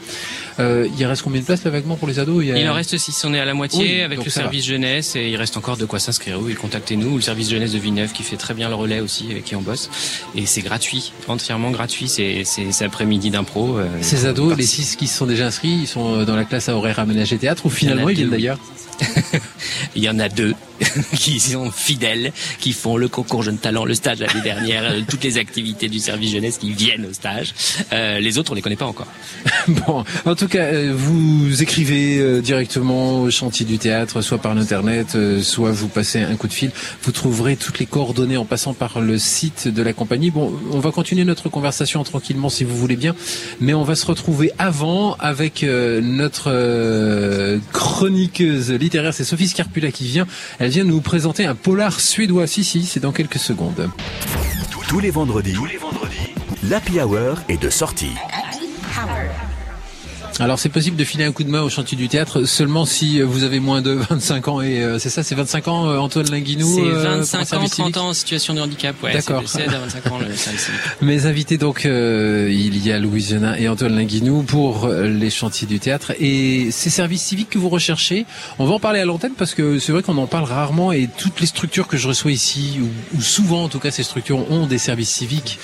euh, 0.58 0.88
il 0.98 1.04
reste 1.04 1.22
combien 1.22 1.40
de 1.40 1.46
places 1.46 1.64
là 1.64 1.70
vaguement 1.70 1.96
pour 1.96 2.08
les 2.08 2.18
ados? 2.18 2.42
Il, 2.44 2.68
en 2.68 2.72
reste 2.72 2.96
6, 2.96 3.24
on 3.24 3.34
est 3.34 3.40
à 3.40 3.44
la 3.44 3.54
moitié 3.54 4.02
avec 4.02 4.24
le 4.24 4.30
service 4.30 4.64
jeunesse 4.64 5.16
et 5.16 5.28
il 5.28 5.36
reste 5.36 5.56
encore 5.56 5.76
de 5.76 5.84
quoi 5.84 5.98
s'inscrire. 5.98 6.40
Oui, 6.40 6.54
contactez-nous, 6.54 7.08
ou 7.08 7.16
le 7.16 7.22
service 7.22 7.50
jeunesse 7.50 7.72
de 7.72 7.78
Villeneuve 7.78 8.12
qui 8.12 8.22
fait 8.22 8.36
très 8.36 8.54
bien 8.54 8.68
le 8.68 8.74
relais 8.74 9.00
aussi, 9.00 9.26
avec 9.30 9.44
qui 9.44 9.56
on 9.56 9.62
bosse. 9.62 9.90
Et 10.34 10.46
c'est 10.46 10.62
gratuit, 10.62 11.12
entièrement 11.28 11.70
gratuit, 11.70 12.08
c'est 12.08 12.44
après-midi 12.82 13.30
d'impro. 13.30 13.78
Euh, 13.78 13.86
Ces 14.00 14.26
ados, 14.26 14.56
les 14.56 14.66
6 14.66 14.96
qui 14.96 15.06
se 15.06 15.18
sont 15.18 15.26
déjà 15.26 15.46
inscrits, 15.46 15.78
ils 15.82 15.86
sont 15.86 16.24
dans 16.24 16.36
la 16.36 16.44
classe 16.44 16.68
à 16.68 16.76
horaire 16.76 16.98
aménagé 16.98 17.36
théâtre 17.36 17.66
ou 17.66 17.70
finalement 17.70 18.08
ils 18.08 18.16
viennent 18.16 18.30
d'ailleurs? 18.30 18.58
Il 19.94 20.02
y 20.02 20.08
en 20.08 20.18
a 20.18 20.28
deux 20.30 20.54
qui 21.16 21.40
sont 21.40 21.70
fidèles, 21.70 22.32
qui 22.60 22.72
font 22.72 22.96
le 22.96 23.08
concours 23.08 23.42
Jeune 23.42 23.58
Talent, 23.58 23.84
le 23.84 23.94
stage 23.94 24.20
l'année 24.20 24.42
dernière, 24.42 24.84
euh, 24.84 25.00
toutes 25.08 25.24
les 25.24 25.38
activités 25.38 25.88
du 25.88 25.98
service 25.98 26.32
jeunesse 26.32 26.58
qui 26.58 26.72
viennent 26.72 27.06
au 27.06 27.12
stage. 27.12 27.54
Euh, 27.92 28.18
les 28.20 28.38
autres, 28.38 28.52
on 28.52 28.54
les 28.54 28.62
connaît 28.62 28.76
pas 28.76 28.86
encore. 28.86 29.06
bon, 29.68 30.04
en 30.24 30.34
tout 30.34 30.48
cas, 30.48 30.64
euh, 30.64 30.92
vous 30.94 31.62
écrivez 31.62 32.40
directement 32.42 33.22
au 33.22 33.30
chantier 33.30 33.64
du 33.64 33.78
théâtre, 33.78 34.20
soit 34.20 34.38
par 34.38 34.54
l'internet, 34.54 35.16
soit 35.42 35.70
vous 35.70 35.88
passez 35.88 36.20
un 36.20 36.36
coup 36.36 36.48
de 36.48 36.52
fil. 36.52 36.70
Vous 37.02 37.12
trouverez 37.12 37.56
toutes 37.56 37.78
les 37.78 37.86
coordonnées 37.86 38.36
en 38.36 38.44
passant 38.44 38.74
par 38.74 39.00
le 39.00 39.18
site 39.18 39.68
de 39.68 39.82
la 39.82 39.92
compagnie. 39.92 40.30
Bon, 40.30 40.52
on 40.72 40.80
va 40.80 40.90
continuer 40.90 41.24
notre 41.24 41.48
conversation 41.48 42.02
tranquillement 42.04 42.48
si 42.48 42.64
vous 42.64 42.76
voulez 42.76 42.96
bien, 42.96 43.14
mais 43.60 43.74
on 43.74 43.82
va 43.82 43.94
se 43.94 44.06
retrouver 44.06 44.52
avant 44.58 45.14
avec 45.14 45.62
notre 45.62 46.50
chroniqueuse 47.72 48.72
littéraire, 48.72 49.14
c'est 49.14 49.24
Sophie 49.24 49.48
Scarpula 49.48 49.90
qui 49.90 50.06
vient. 50.06 50.26
Elle 50.58 50.65
vient 50.68 50.84
nous 50.84 51.00
présenter 51.00 51.44
un 51.44 51.54
polar 51.54 52.00
suédois. 52.00 52.46
Si, 52.46 52.64
si, 52.64 52.84
c'est 52.84 53.00
dans 53.00 53.12
quelques 53.12 53.38
secondes. 53.38 53.90
Tous 54.88 55.00
les 55.00 55.10
vendredis, 55.10 55.52
tous 55.52 55.66
les 55.66 55.76
vendredis, 55.76 56.34
l'Happy 56.62 57.00
Hour 57.00 57.38
est 57.48 57.60
de 57.60 57.70
sortie. 57.70 58.14
Alors 60.38 60.58
c'est 60.58 60.68
possible 60.68 60.96
de 60.96 61.04
filer 61.04 61.24
un 61.24 61.32
coup 61.32 61.44
de 61.44 61.48
main 61.48 61.62
au 61.62 61.70
chantier 61.70 61.96
du 61.96 62.08
théâtre 62.08 62.44
seulement 62.44 62.84
si 62.84 63.22
vous 63.22 63.42
avez 63.42 63.58
moins 63.58 63.80
de 63.80 63.92
25 63.92 64.48
ans 64.48 64.60
et 64.60 64.82
euh, 64.82 64.98
c'est 64.98 65.08
ça, 65.08 65.22
c'est 65.22 65.34
25 65.34 65.68
ans 65.68 65.88
euh, 65.88 65.96
Antoine 65.96 66.30
Linguinou 66.30 66.66
C'est 66.76 66.90
25 66.90 67.52
euh, 67.54 67.56
ans, 67.56 67.68
30 67.68 67.96
ans 67.96 68.08
en 68.08 68.12
situation 68.12 68.52
de 68.52 68.60
handicap, 68.60 69.02
ouais. 69.02 69.14
D'accord. 69.14 69.48
16 69.48 69.68
à 69.68 69.78
25 69.78 70.12
ans 70.12 70.18
le 70.18 70.34
service 70.36 70.70
Mes 71.00 71.24
invités 71.24 71.56
donc 71.56 71.84
il 71.84 72.86
y 72.86 72.92
a 72.92 73.00
Genin 73.18 73.54
et 73.54 73.68
Antoine 73.68 73.96
Linguinou 73.96 74.42
pour 74.42 74.88
les 74.88 75.30
chantiers 75.30 75.66
du 75.66 75.78
théâtre 75.78 76.12
et 76.20 76.70
ces 76.70 76.90
services 76.90 77.22
civiques 77.22 77.50
que 77.50 77.58
vous 77.58 77.70
recherchez, 77.70 78.26
on 78.58 78.66
va 78.66 78.74
en 78.74 78.80
parler 78.80 79.00
à 79.00 79.06
l'antenne 79.06 79.32
parce 79.38 79.54
que 79.54 79.78
c'est 79.78 79.92
vrai 79.92 80.02
qu'on 80.02 80.18
en 80.18 80.26
parle 80.26 80.44
rarement 80.44 80.92
et 80.92 81.08
toutes 81.16 81.40
les 81.40 81.46
structures 81.46 81.88
que 81.88 81.96
je 81.96 82.08
reçois 82.08 82.32
ici 82.32 82.78
ou, 82.82 83.16
ou 83.16 83.22
souvent 83.22 83.64
en 83.64 83.68
tout 83.68 83.78
cas 83.78 83.90
ces 83.90 84.02
structures 84.02 84.50
ont 84.50 84.66
des 84.66 84.78
services 84.78 85.14
civiques 85.14 85.58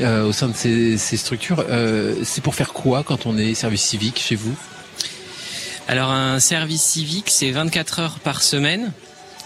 euh, 0.00 0.26
au 0.26 0.32
sein 0.32 0.48
de 0.48 0.54
ces, 0.56 0.98
ces 0.98 1.16
structures. 1.16 1.64
Euh, 1.70 2.16
c'est 2.24 2.42
pour 2.42 2.56
faire 2.56 2.72
quoi 2.72 3.04
quand 3.04 3.26
on 3.26 3.38
est 3.38 3.54
service 3.54 3.82
civique? 3.82 4.13
Chez 4.18 4.34
vous? 4.34 4.56
Alors 5.86 6.10
un 6.10 6.40
service 6.40 6.82
civique, 6.82 7.30
c'est 7.30 7.50
24 7.50 7.98
heures 8.00 8.18
par 8.20 8.42
semaine. 8.42 8.92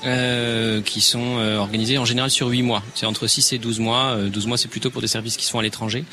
Euh, 0.05 0.81
qui 0.81 1.01
sont 1.01 1.39
euh, 1.39 1.57
organisés 1.57 1.99
en 1.99 2.05
général 2.05 2.31
sur 2.31 2.47
8 2.47 2.63
mois. 2.63 2.83
C'est 2.95 3.07
entre 3.07 3.27
6 3.27 3.53
et 3.53 3.59
12 3.59 3.81
mois. 3.81 4.17
12 4.17 4.47
mois, 4.47 4.57
c'est 4.57 4.69
plutôt 4.69 4.91
pour 4.91 5.01
des 5.01 5.09
services 5.09 5.37
qui 5.37 5.45
sont 5.45 5.59
à 5.59 5.63
l'étranger. 5.63 6.05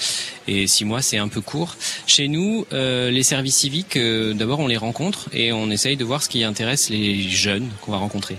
Et 0.47 0.65
6 0.65 0.85
mois, 0.85 1.01
c'est 1.01 1.17
un 1.17 1.27
peu 1.27 1.41
court. 1.41 1.75
Chez 2.07 2.27
nous, 2.27 2.65
les 2.71 3.23
services 3.23 3.57
civiques, 3.57 3.97
d'abord, 3.97 4.59
on 4.59 4.67
les 4.67 4.77
rencontre 4.77 5.29
et 5.33 5.51
on 5.53 5.69
essaye 5.69 5.97
de 5.97 6.03
voir 6.03 6.23
ce 6.23 6.29
qui 6.29 6.43
intéresse 6.43 6.89
les 6.89 7.21
jeunes 7.21 7.69
qu'on 7.81 7.91
va 7.91 7.97
rencontrer. 7.97 8.37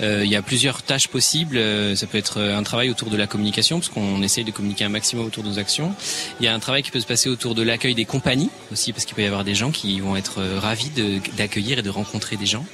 Euh, 0.00 0.22
il 0.24 0.30
y 0.30 0.36
a 0.36 0.42
plusieurs 0.42 0.82
tâches 0.82 1.08
possibles. 1.08 1.56
Euh, 1.56 1.94
ça 1.94 2.06
peut 2.06 2.18
être 2.18 2.40
euh, 2.40 2.56
un 2.56 2.62
travail 2.62 2.90
autour 2.90 3.10
de 3.10 3.16
la 3.16 3.26
communication, 3.26 3.78
parce 3.78 3.88
qu'on 3.88 4.22
essaye 4.22 4.44
de 4.44 4.50
communiquer 4.50 4.84
un 4.84 4.88
maximum 4.88 5.26
autour 5.26 5.42
de 5.42 5.48
nos 5.48 5.58
actions. 5.58 5.94
Il 6.40 6.44
y 6.44 6.48
a 6.48 6.54
un 6.54 6.58
travail 6.58 6.82
qui 6.82 6.90
peut 6.90 7.00
se 7.00 7.06
passer 7.06 7.28
autour 7.28 7.54
de 7.54 7.62
l'accueil 7.62 7.94
des 7.94 8.04
compagnies 8.04 8.50
aussi, 8.72 8.92
parce 8.92 9.04
qu'il 9.04 9.14
peut 9.14 9.22
y 9.22 9.26
avoir 9.26 9.44
des 9.44 9.54
gens 9.54 9.70
qui 9.70 10.00
vont 10.00 10.16
être 10.16 10.42
ravis 10.58 10.90
d'accueillir 11.36 11.78
et 11.78 11.82
de 11.82 11.90
rencontrer 11.90 12.36
des 12.36 12.46
gens. 12.46 12.64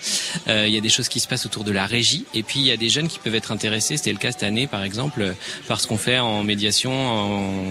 il 0.46 0.68
y 0.68 0.76
a 0.76 0.80
des 0.80 0.88
choses 0.88 1.08
qui 1.08 1.20
se 1.20 1.28
passent 1.28 1.46
autour 1.46 1.64
de 1.64 1.72
la 1.72 1.86
régie 1.86 2.09
Et 2.34 2.42
puis 2.42 2.60
il 2.60 2.66
y 2.66 2.72
a 2.72 2.76
des 2.76 2.88
jeunes 2.88 3.08
qui 3.08 3.18
peuvent 3.18 3.34
être 3.34 3.52
intéressés. 3.52 3.96
C'était 3.96 4.12
le 4.12 4.18
cas 4.18 4.32
cette 4.32 4.42
année, 4.42 4.66
par 4.66 4.82
exemple, 4.84 5.34
par 5.68 5.80
ce 5.80 5.86
qu'on 5.86 5.98
fait 5.98 6.18
en 6.18 6.42
médiation 6.44 6.92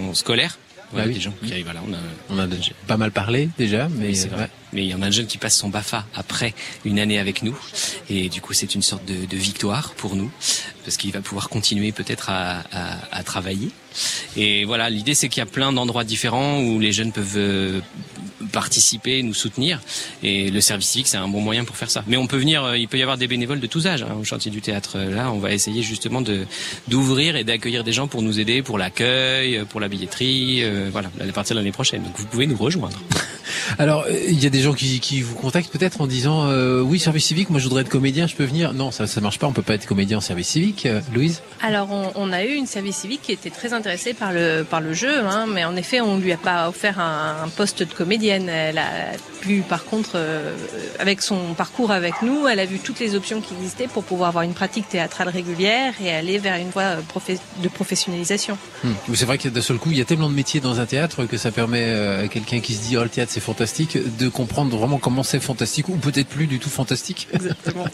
en 0.09 0.13
scolaire. 0.13 0.57
Bah 0.91 1.03
oui. 1.05 1.13
des 1.13 1.19
gens 1.21 1.33
qui 1.45 1.51
arrivent, 1.51 1.65
voilà, 1.65 1.83
on 1.87 1.93
a, 1.93 1.97
On 2.31 2.39
a 2.39 2.47
pas 2.87 2.97
mal 2.97 3.11
parlé 3.11 3.47
déjà, 3.59 3.87
mais 3.89 4.07
oui, 4.07 4.15
c'est 4.15 4.27
vrai. 4.27 4.41
ouais. 4.45 4.49
Mais 4.73 4.85
il 4.85 4.89
y 4.89 4.95
en 4.95 5.03
a 5.03 5.05
un 5.05 5.11
jeune 5.11 5.27
qui 5.27 5.37
passe 5.37 5.55
son 5.55 5.69
BAFA 5.69 6.07
après 6.15 6.55
une 6.83 6.97
année 6.97 7.19
avec 7.19 7.43
nous. 7.43 7.55
Et 8.09 8.27
du 8.27 8.41
coup, 8.41 8.53
c'est 8.53 8.73
une 8.73 8.81
sorte 8.81 9.05
de, 9.05 9.27
de 9.27 9.37
victoire 9.37 9.91
pour 9.93 10.15
nous. 10.15 10.31
Parce 10.83 10.97
qu'il 10.97 11.11
va 11.11 11.21
pouvoir 11.21 11.49
continuer 11.49 11.91
peut-être 11.91 12.31
à, 12.31 12.63
à, 12.71 12.97
à 13.11 13.23
travailler. 13.23 13.69
Et 14.35 14.65
voilà, 14.65 14.89
l'idée, 14.89 15.13
c'est 15.13 15.29
qu'il 15.29 15.41
y 15.41 15.43
a 15.43 15.51
plein 15.51 15.71
d'endroits 15.73 16.03
différents 16.03 16.59
où 16.59 16.79
les 16.79 16.91
jeunes 16.91 17.11
peuvent 17.11 17.37
euh, 17.37 17.81
participer, 18.49 19.23
nous 19.23 19.33
soutenir. 19.33 19.79
Et 20.23 20.51
le 20.51 20.61
service 20.61 20.87
civique, 20.89 21.07
c'est 21.07 21.17
un 21.17 21.27
bon 21.27 21.41
moyen 21.41 21.63
pour 21.63 21.77
faire 21.77 21.89
ça. 21.89 22.03
Mais 22.07 22.17
on 22.17 22.27
peut 22.27 22.37
venir, 22.37 22.63
euh, 22.63 22.77
il 22.77 22.87
peut 22.87 22.97
y 22.97 23.01
avoir 23.01 23.17
des 23.17 23.27
bénévoles 23.27 23.59
de 23.59 23.67
tous 23.67 23.87
âges 23.87 24.03
hein, 24.03 24.15
au 24.19 24.23
chantier 24.23 24.51
du 24.51 24.61
théâtre. 24.61 24.93
Euh, 24.97 25.09
Là, 25.15 25.31
on 25.31 25.39
va 25.39 25.51
essayer 25.53 25.81
justement 25.81 26.21
de 26.21 26.45
d'ouvrir 26.87 27.35
et 27.35 27.43
d'accueillir 27.43 27.83
des 27.83 27.91
gens 27.93 28.07
pour 28.07 28.21
nous 28.21 28.39
aider, 28.39 28.61
pour 28.61 28.77
l'accueil, 28.77 29.63
pour 29.69 29.79
la 29.79 29.87
billetterie. 29.87 30.59
euh, 30.63 30.89
voilà, 30.91 31.09
à 31.19 31.31
partir 31.31 31.55
de 31.55 31.59
l'année 31.59 31.71
prochaine. 31.71 32.03
Donc 32.03 32.13
vous 32.17 32.25
pouvez 32.25 32.47
nous 32.47 32.57
rejoindre. 32.57 32.99
Alors, 33.77 34.05
euh, 34.07 34.13
il 34.29 34.41
y 34.41 34.45
a 34.45 34.49
des 34.49 34.61
gens 34.61 34.73
qui, 34.73 34.99
qui 34.99 35.21
vous 35.21 35.35
contactent 35.35 35.71
peut-être 35.71 36.01
en 36.01 36.07
disant 36.07 36.47
euh, 36.47 36.81
oui, 36.81 36.99
service 36.99 37.25
civique, 37.25 37.49
moi 37.49 37.59
je 37.59 37.65
voudrais 37.65 37.81
être 37.81 37.89
comédien, 37.89 38.27
je 38.27 38.35
peux 38.35 38.43
venir. 38.43 38.73
Non, 38.73 38.91
ça 38.91 39.07
ça 39.07 39.21
marche 39.21 39.39
pas, 39.39 39.47
on 39.47 39.53
peut 39.53 39.61
pas 39.61 39.73
être 39.75 39.85
comédien 39.85 40.17
en 40.17 40.21
service 40.21 40.47
civique. 40.49 40.85
Euh, 40.85 41.01
Louise? 41.13 41.41
Alors, 41.61 41.91
on, 41.91 42.11
on 42.15 42.31
a 42.31 42.43
eu 42.43 42.53
une 42.53 42.65
service 42.67 42.97
civique 42.97 43.21
qui 43.23 43.31
était 43.31 43.49
très 43.49 43.73
intéressée 43.73 44.13
par 44.13 44.31
le 44.33 44.63
par 44.69 44.81
le 44.81 44.93
jeu, 44.93 45.19
hein, 45.25 45.45
mais 45.47 45.65
en 45.65 45.75
effet, 45.75 46.01
on 46.01 46.17
lui 46.17 46.31
a 46.31 46.37
pas 46.37 46.69
offert 46.69 46.99
un, 46.99 47.43
un 47.45 47.49
poste 47.49 47.83
de 47.83 47.93
comédienne. 47.93 48.48
Elle 48.49 48.77
a 48.77 49.13
pu, 49.41 49.61
par 49.61 49.85
contre, 49.85 50.11
euh, 50.15 50.55
avec 50.99 51.21
son 51.21 51.53
parcours 51.55 51.91
avec 51.91 52.21
nous, 52.21 52.47
elle 52.47 52.59
a 52.59 52.65
vu 52.65 52.79
toutes 52.79 52.99
les 52.99 53.15
options 53.15 53.41
qui 53.41 53.53
existaient 53.53 53.87
pour 53.87 54.03
pouvoir 54.03 54.29
avoir 54.29 54.43
une 54.43 54.53
pratique 54.53 54.89
théâtrale 54.89 55.29
régulière 55.29 55.93
et 56.03 56.11
aller 56.11 56.37
vers 56.37 56.57
une 56.57 56.69
voie 56.69 56.97
euh, 56.97 57.35
de 57.63 57.67
professionnalisation. 57.69 58.57
Hmm. 58.83 58.93
C'est 59.13 59.25
vrai 59.25 59.37
que 59.37 59.49
d'un 59.49 59.61
seul 59.61 59.77
coup, 59.77 59.91
il 59.91 59.97
y 59.97 60.01
a 60.01 60.05
tellement 60.05 60.29
de 60.29 60.35
métiers 60.35 60.59
dans 60.59 60.79
un 60.79 60.85
théâtre 60.85 61.25
que 61.25 61.37
ça 61.37 61.51
permet 61.51 61.83
euh, 61.83 62.25
à 62.25 62.27
quelqu'un 62.27 62.59
qui 62.59 62.73
se 62.73 62.81
dit 62.87 62.97
oh 62.97 63.03
le 63.03 63.09
théâtre 63.09 63.31
c'est 63.31 63.39
fantastique 63.39 63.97
de 64.17 64.29
comprendre 64.29 64.75
vraiment 64.77 64.97
comment 64.97 65.23
c'est 65.23 65.39
fantastique 65.39 65.89
ou 65.89 65.95
peut-être 65.95 66.27
plus 66.27 66.47
du 66.47 66.59
tout 66.59 66.69
fantastique. 66.69 67.27
Exactement. 67.33 67.85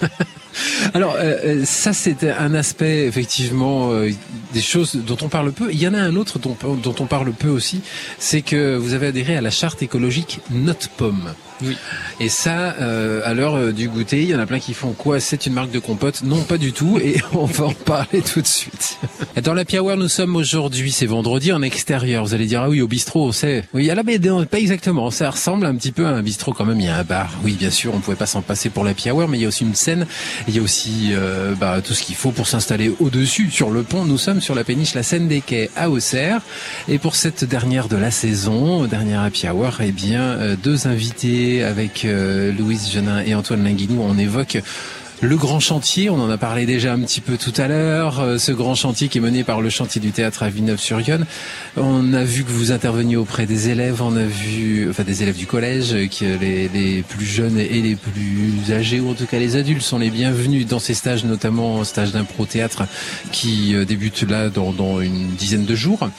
Alors 0.94 1.16
euh, 1.18 1.64
ça 1.64 1.92
c'est 1.92 2.28
un 2.30 2.54
aspect 2.54 3.06
effectivement 3.06 3.92
euh, 3.92 4.10
des 4.52 4.60
choses 4.60 4.94
dont 4.94 5.16
on 5.22 5.28
parle 5.28 5.52
peu. 5.52 5.72
Il 5.72 5.80
y 5.80 5.88
en 5.88 5.94
a 5.94 6.00
un 6.00 6.16
autre 6.16 6.38
dont, 6.38 6.56
on 7.00 7.06
parle 7.06 7.32
peu 7.32 7.48
aussi, 7.48 7.80
c'est 8.18 8.42
que 8.42 8.76
vous 8.76 8.94
avez 8.94 9.08
adhéré 9.08 9.36
à 9.36 9.40
la 9.40 9.50
charte 9.50 9.82
écologique 9.82 10.40
Note 10.50 10.88
Pomme. 10.96 11.34
Oui. 11.62 11.76
Et 12.20 12.28
ça, 12.28 12.76
euh, 12.80 13.20
à 13.24 13.34
l'heure 13.34 13.56
euh, 13.56 13.72
du 13.72 13.88
goûter, 13.88 14.22
il 14.22 14.28
y 14.28 14.34
en 14.34 14.38
a 14.38 14.46
plein 14.46 14.58
qui 14.58 14.74
font 14.74 14.92
quoi? 14.92 15.20
C'est 15.20 15.46
une 15.46 15.52
marque 15.54 15.70
de 15.70 15.78
compote? 15.78 16.22
Non, 16.22 16.42
pas 16.42 16.58
du 16.58 16.72
tout. 16.72 16.98
Et 17.02 17.16
on 17.32 17.46
va 17.46 17.66
en 17.66 17.72
parler 17.72 18.22
tout 18.22 18.40
de 18.40 18.46
suite. 18.46 18.98
Dans 19.42 19.54
la 19.54 19.64
Hour, 19.72 19.96
nous 19.96 20.08
sommes 20.08 20.36
aujourd'hui, 20.36 20.92
c'est 20.92 21.06
vendredi, 21.06 21.52
en 21.52 21.62
extérieur. 21.62 22.24
Vous 22.24 22.34
allez 22.34 22.46
dire, 22.46 22.62
ah 22.62 22.68
oui, 22.68 22.80
au 22.80 22.88
bistrot, 22.88 23.26
on 23.28 23.32
sait. 23.32 23.64
Oui, 23.72 23.90
à 23.90 23.94
la 23.94 24.02
non, 24.02 24.44
pas 24.44 24.58
exactement. 24.58 25.10
Ça 25.10 25.30
ressemble 25.30 25.64
un 25.64 25.74
petit 25.74 25.92
peu 25.92 26.06
à 26.06 26.10
un 26.10 26.22
bistrot 26.22 26.52
quand 26.52 26.64
même. 26.64 26.80
Il 26.80 26.86
y 26.86 26.88
a 26.88 26.98
un 26.98 27.04
bar. 27.04 27.32
Oui, 27.44 27.56
bien 27.58 27.70
sûr, 27.70 27.94
on 27.94 28.00
pouvait 28.00 28.16
pas 28.16 28.26
s'en 28.26 28.42
passer 28.42 28.68
pour 28.68 28.84
la 28.84 28.92
Hour, 28.92 29.28
mais 29.28 29.38
il 29.38 29.42
y 29.42 29.44
a 29.44 29.48
aussi 29.48 29.64
une 29.64 29.74
scène. 29.74 30.06
Il 30.48 30.54
y 30.54 30.58
a 30.58 30.62
aussi 30.62 31.10
euh, 31.12 31.54
bah, 31.54 31.80
tout 31.82 31.94
ce 31.94 32.02
qu'il 32.02 32.14
faut 32.14 32.30
pour 32.30 32.46
s'installer 32.46 32.92
au-dessus, 33.00 33.50
sur 33.50 33.70
le 33.70 33.82
pont. 33.82 34.04
Nous 34.04 34.18
sommes 34.18 34.40
sur 34.40 34.54
la 34.54 34.64
péniche, 34.64 34.94
la 34.94 35.02
Seine 35.02 35.28
des 35.28 35.40
Quais 35.40 35.70
à 35.76 35.90
Auxerre. 35.90 36.42
Et 36.88 36.98
pour 36.98 37.16
cette 37.16 37.44
dernière 37.44 37.88
de 37.88 37.96
la 37.96 38.10
saison, 38.10 38.86
dernière 38.86 39.22
Happy 39.22 39.48
Hour, 39.48 39.80
eh 39.80 39.92
bien, 39.92 40.22
euh, 40.22 40.56
deux 40.62 40.86
invités 40.86 41.51
avec 41.60 42.04
euh, 42.04 42.52
Louise 42.52 42.90
Genin 42.90 43.22
et 43.24 43.34
Antoine 43.34 43.64
Linguinou. 43.64 44.00
On 44.02 44.16
évoque 44.16 44.58
le 45.22 45.36
grand 45.36 45.60
chantier, 45.60 46.10
on 46.10 46.20
en 46.20 46.28
a 46.28 46.36
parlé 46.36 46.66
déjà 46.66 46.92
un 46.92 46.98
petit 46.98 47.20
peu 47.20 47.36
tout 47.36 47.52
à 47.56 47.68
l'heure, 47.68 48.18
euh, 48.18 48.38
ce 48.38 48.50
grand 48.50 48.74
chantier 48.74 49.06
qui 49.06 49.18
est 49.18 49.20
mené 49.20 49.44
par 49.44 49.60
le 49.60 49.70
chantier 49.70 50.00
du 50.00 50.10
théâtre 50.10 50.42
à 50.42 50.48
Villeneuve-sur-Yonne. 50.48 51.26
On 51.76 52.12
a 52.12 52.24
vu 52.24 52.42
que 52.42 52.50
vous 52.50 52.72
interveniez 52.72 53.14
auprès 53.14 53.46
des 53.46 53.68
élèves, 53.68 54.02
on 54.02 54.16
a 54.16 54.24
vu, 54.24 54.90
enfin 54.90 55.04
des 55.04 55.22
élèves 55.22 55.36
du 55.36 55.46
collège, 55.46 55.92
euh, 55.92 56.08
que 56.08 56.24
les, 56.24 57.04
plus 57.08 57.24
jeunes 57.24 57.56
et 57.56 57.80
les 57.82 57.94
plus 57.94 58.72
âgés, 58.72 58.98
ou 58.98 59.10
en 59.10 59.14
tout 59.14 59.26
cas 59.26 59.38
les 59.38 59.54
adultes, 59.54 59.82
sont 59.82 59.98
les 60.00 60.10
bienvenus 60.10 60.66
dans 60.66 60.80
ces 60.80 60.94
stages, 60.94 61.24
notamment 61.24 61.84
stage 61.84 62.10
d'impro 62.10 62.44
théâtre 62.44 62.82
qui 63.30 63.76
euh, 63.76 63.84
débute 63.84 64.28
là 64.28 64.48
dans 64.48 65.00
une 65.00 65.28
dizaine 65.36 65.66
de 65.66 65.74
jours. 65.76 66.10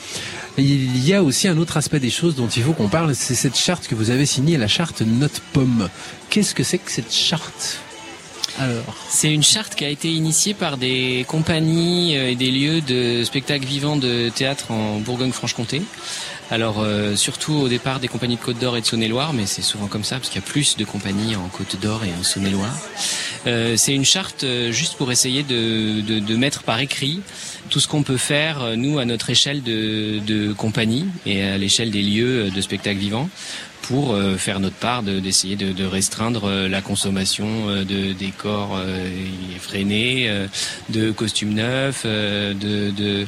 Il 0.57 1.03
y 1.03 1.13
a 1.13 1.23
aussi 1.23 1.47
un 1.47 1.57
autre 1.57 1.77
aspect 1.77 1.99
des 1.99 2.11
choses 2.11 2.35
dont 2.35 2.47
il 2.47 2.61
faut 2.61 2.73
qu'on 2.73 2.87
parle, 2.87 3.15
c'est 3.15 3.33
cette 3.33 3.57
charte 3.57 3.87
que 3.87 3.95
vous 3.95 4.11
avez 4.11 4.27
signée, 4.27 4.57
la 4.57 4.67
charte 4.67 5.01
Note 5.01 5.41
Pomme. 5.51 5.89
Qu'est-ce 6.29 6.53
que 6.53 6.63
c'est 6.63 6.77
que 6.77 6.91
cette 6.91 7.11
charte 7.11 7.79
alors? 8.59 8.95
C'est 9.09 9.33
une 9.33 9.41
charte 9.41 9.73
qui 9.73 9.83
a 9.83 9.89
été 9.89 10.11
initiée 10.11 10.53
par 10.53 10.77
des 10.77 11.25
compagnies 11.27 12.15
euh, 12.15 12.29
et 12.29 12.35
des 12.35 12.51
lieux 12.51 12.81
de 12.81 13.23
spectacles 13.23 13.65
vivants 13.65 13.95
de 13.95 14.29
théâtre 14.29 14.69
en 14.69 14.99
Bourgogne-Franche-Comté. 14.99 15.81
Alors 16.51 16.75
euh, 16.79 17.15
surtout 17.15 17.53
au 17.53 17.67
départ 17.67 17.99
des 17.99 18.07
compagnies 18.07 18.35
de 18.35 18.41
Côte 18.41 18.59
d'Or 18.59 18.77
et 18.77 18.81
de 18.81 18.85
Saône-et-Loire, 18.85 19.33
mais 19.33 19.47
c'est 19.47 19.63
souvent 19.63 19.87
comme 19.87 20.03
ça 20.03 20.17
parce 20.17 20.29
qu'il 20.29 20.39
y 20.39 20.43
a 20.43 20.47
plus 20.47 20.77
de 20.77 20.85
compagnies 20.85 21.35
en 21.35 21.47
Côte 21.47 21.81
d'Or 21.81 22.03
et 22.03 22.11
en 22.19 22.23
Saône-et-Loire. 22.23 22.77
Euh, 23.47 23.75
c'est 23.75 23.95
une 23.95 24.05
charte 24.05 24.45
juste 24.69 24.97
pour 24.97 25.11
essayer 25.11 25.41
de, 25.41 26.01
de 26.01 26.35
mettre 26.35 26.61
par 26.61 26.79
écrit 26.79 27.21
tout 27.73 27.79
ce 27.79 27.87
qu'on 27.87 28.03
peut 28.03 28.17
faire 28.17 28.61
euh, 28.61 28.75
nous 28.75 28.99
à 28.99 29.05
notre 29.05 29.31
échelle 29.31 29.63
de, 29.63 30.19
de 30.19 30.53
compagnie 30.53 31.07
et 31.25 31.41
à 31.41 31.57
l'échelle 31.57 31.89
des 31.89 32.03
lieux 32.03 32.51
de 32.51 32.61
spectacles 32.61 32.99
vivants 32.99 33.29
pour 33.83 34.13
euh, 34.13 34.37
faire 34.37 34.59
notre 34.59 34.75
part 34.77 35.03
de- 35.03 35.19
d'essayer 35.19 35.55
de, 35.55 35.71
de 35.71 35.85
restreindre 35.85 36.45
euh, 36.45 36.67
la 36.67 36.81
consommation 36.81 37.47
euh, 37.69 37.83
de 37.83 38.13
décors 38.13 38.75
euh, 38.77 39.05
effrénés, 39.55 40.25
euh, 40.29 40.47
de 40.89 41.11
costumes 41.11 41.53
neufs, 41.53 42.03
euh, 42.05 42.53
de, 42.53 42.91
de, 42.91 43.25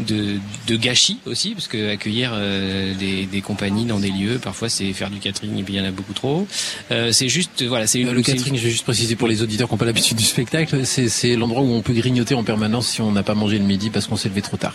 de, 0.00 0.38
de 0.66 0.76
gâchis 0.76 1.18
aussi, 1.26 1.50
parce 1.54 1.68
que 1.68 1.90
accueillir 1.92 2.30
euh, 2.34 2.94
des, 2.94 3.26
des 3.26 3.40
compagnies 3.42 3.84
dans 3.84 3.98
des 4.00 4.10
lieux, 4.10 4.38
parfois 4.38 4.68
c'est 4.68 4.92
faire 4.92 5.10
du 5.10 5.18
catering 5.18 5.58
et 5.58 5.62
puis 5.62 5.74
il 5.74 5.78
y 5.78 5.80
en 5.80 5.84
a 5.84 5.90
beaucoup 5.90 6.14
trop. 6.14 6.46
Euh, 6.92 7.12
c'est 7.12 7.28
juste, 7.28 7.62
voilà, 7.64 7.86
c'est 7.86 8.00
une, 8.00 8.10
le 8.12 8.22
catering, 8.22 8.56
je 8.56 8.62
vais 8.62 8.70
juste 8.70 8.84
préciser 8.84 9.16
pour 9.16 9.28
les 9.28 9.42
auditeurs 9.42 9.68
qui 9.68 9.74
n'ont 9.74 9.78
pas 9.78 9.84
l'habitude 9.86 10.16
du 10.16 10.24
spectacle, 10.24 10.86
c'est 10.86 11.08
c'est 11.08 11.34
l'endroit 11.36 11.62
où 11.62 11.72
on 11.72 11.82
peut 11.82 11.92
grignoter 11.94 12.34
en 12.34 12.44
permanence 12.44 12.86
si 12.88 13.00
on 13.02 13.10
n'a 13.12 13.22
pas 13.22 13.34
mangé 13.34 13.58
le 13.58 13.64
midi 13.64 13.90
parce 13.90 14.06
qu'on 14.06 14.16
s'est 14.16 14.28
levé 14.28 14.42
trop 14.42 14.56
tard. 14.56 14.74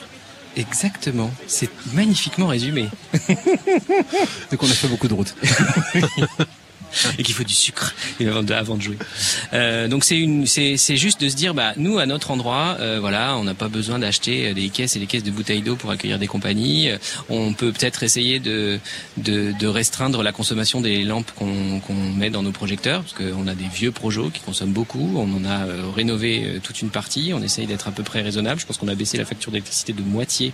Exactement, 0.58 1.32
c'est 1.48 1.70
magnifiquement 1.94 2.48
résumé. 2.48 2.90
Donc 4.52 4.62
on 4.62 4.66
a 4.66 4.74
fait 4.74 4.88
beaucoup 4.88 5.08
de 5.08 5.14
route. 5.14 5.36
et 7.18 7.24
qu'il 7.24 7.36
faut 7.36 7.44
du 7.44 7.54
sucre 7.54 7.94
avant 8.20 8.76
de, 8.76 8.82
jouer. 8.82 8.98
Euh, 9.54 9.88
donc 9.88 10.04
c'est 10.04 10.18
une, 10.18 10.46
c'est, 10.46 10.78
c'est 10.78 10.98
juste 10.98 11.22
de 11.22 11.30
se 11.30 11.36
dire, 11.36 11.54
bah 11.54 11.74
nous 11.78 12.00
à 12.00 12.06
notre 12.06 12.32
endroit, 12.32 12.78
euh, 12.80 12.98
voilà, 13.00 13.38
on 13.38 13.44
n'a 13.44 13.54
pas 13.54 13.68
besoin 13.68 14.00
d'acheter 14.00 14.54
des 14.54 14.70
caisses 14.70 14.96
et 14.96 15.00
des 15.00 15.08
caisses 15.08 15.24
de 15.24 15.32
bouteilles 15.32 15.62
d'eau 15.62 15.76
pour 15.76 15.92
accueillir 15.92 16.20
des 16.20 16.28
compagnies. 16.28 16.90
Euh, 16.90 16.98
On 17.30 17.54
peut 17.54 17.72
peut-être 17.72 18.04
essayer 18.04 18.40
de, 18.40 18.80
de, 19.18 19.54
de 19.58 19.68
restreindre 19.68 20.24
la 20.24 20.32
consommation 20.32 20.82
des 20.82 21.04
lampes 21.04 21.32
qu'on, 21.36 21.80
qu'on 21.80 21.94
met 21.94 22.30
dans 22.30 22.44
nos 22.44 22.52
projecteurs, 22.52 23.02
parce 23.04 23.14
qu'on 23.14 23.48
a 23.48 23.56
des 23.56 23.68
vieux 23.68 23.92
projos 23.92 24.30
qui 24.30 24.42
consomment 24.42 24.74
beaucoup. 24.74 25.14
On 25.16 25.34
en 25.36 25.46
a 25.46 25.66
euh, 25.66 25.84
rénové 25.96 26.44
euh, 26.46 26.60
toute 26.62 26.82
une 26.82 26.90
partie. 26.90 27.32
On 27.34 27.42
essaye 27.42 27.68
d'être 27.68 27.88
à 27.88 27.92
peu 27.92 28.04
près 28.04 28.22
raisonnable. 28.22 28.60
Je 28.60 28.66
pense 28.66 28.78
qu'on 28.78 28.88
a 28.88 28.96
baissé 28.96 29.18
la 29.18 29.26
facture 29.26 29.52
d'électricité 29.52 29.94
de 29.94 30.02
moitié 30.02 30.54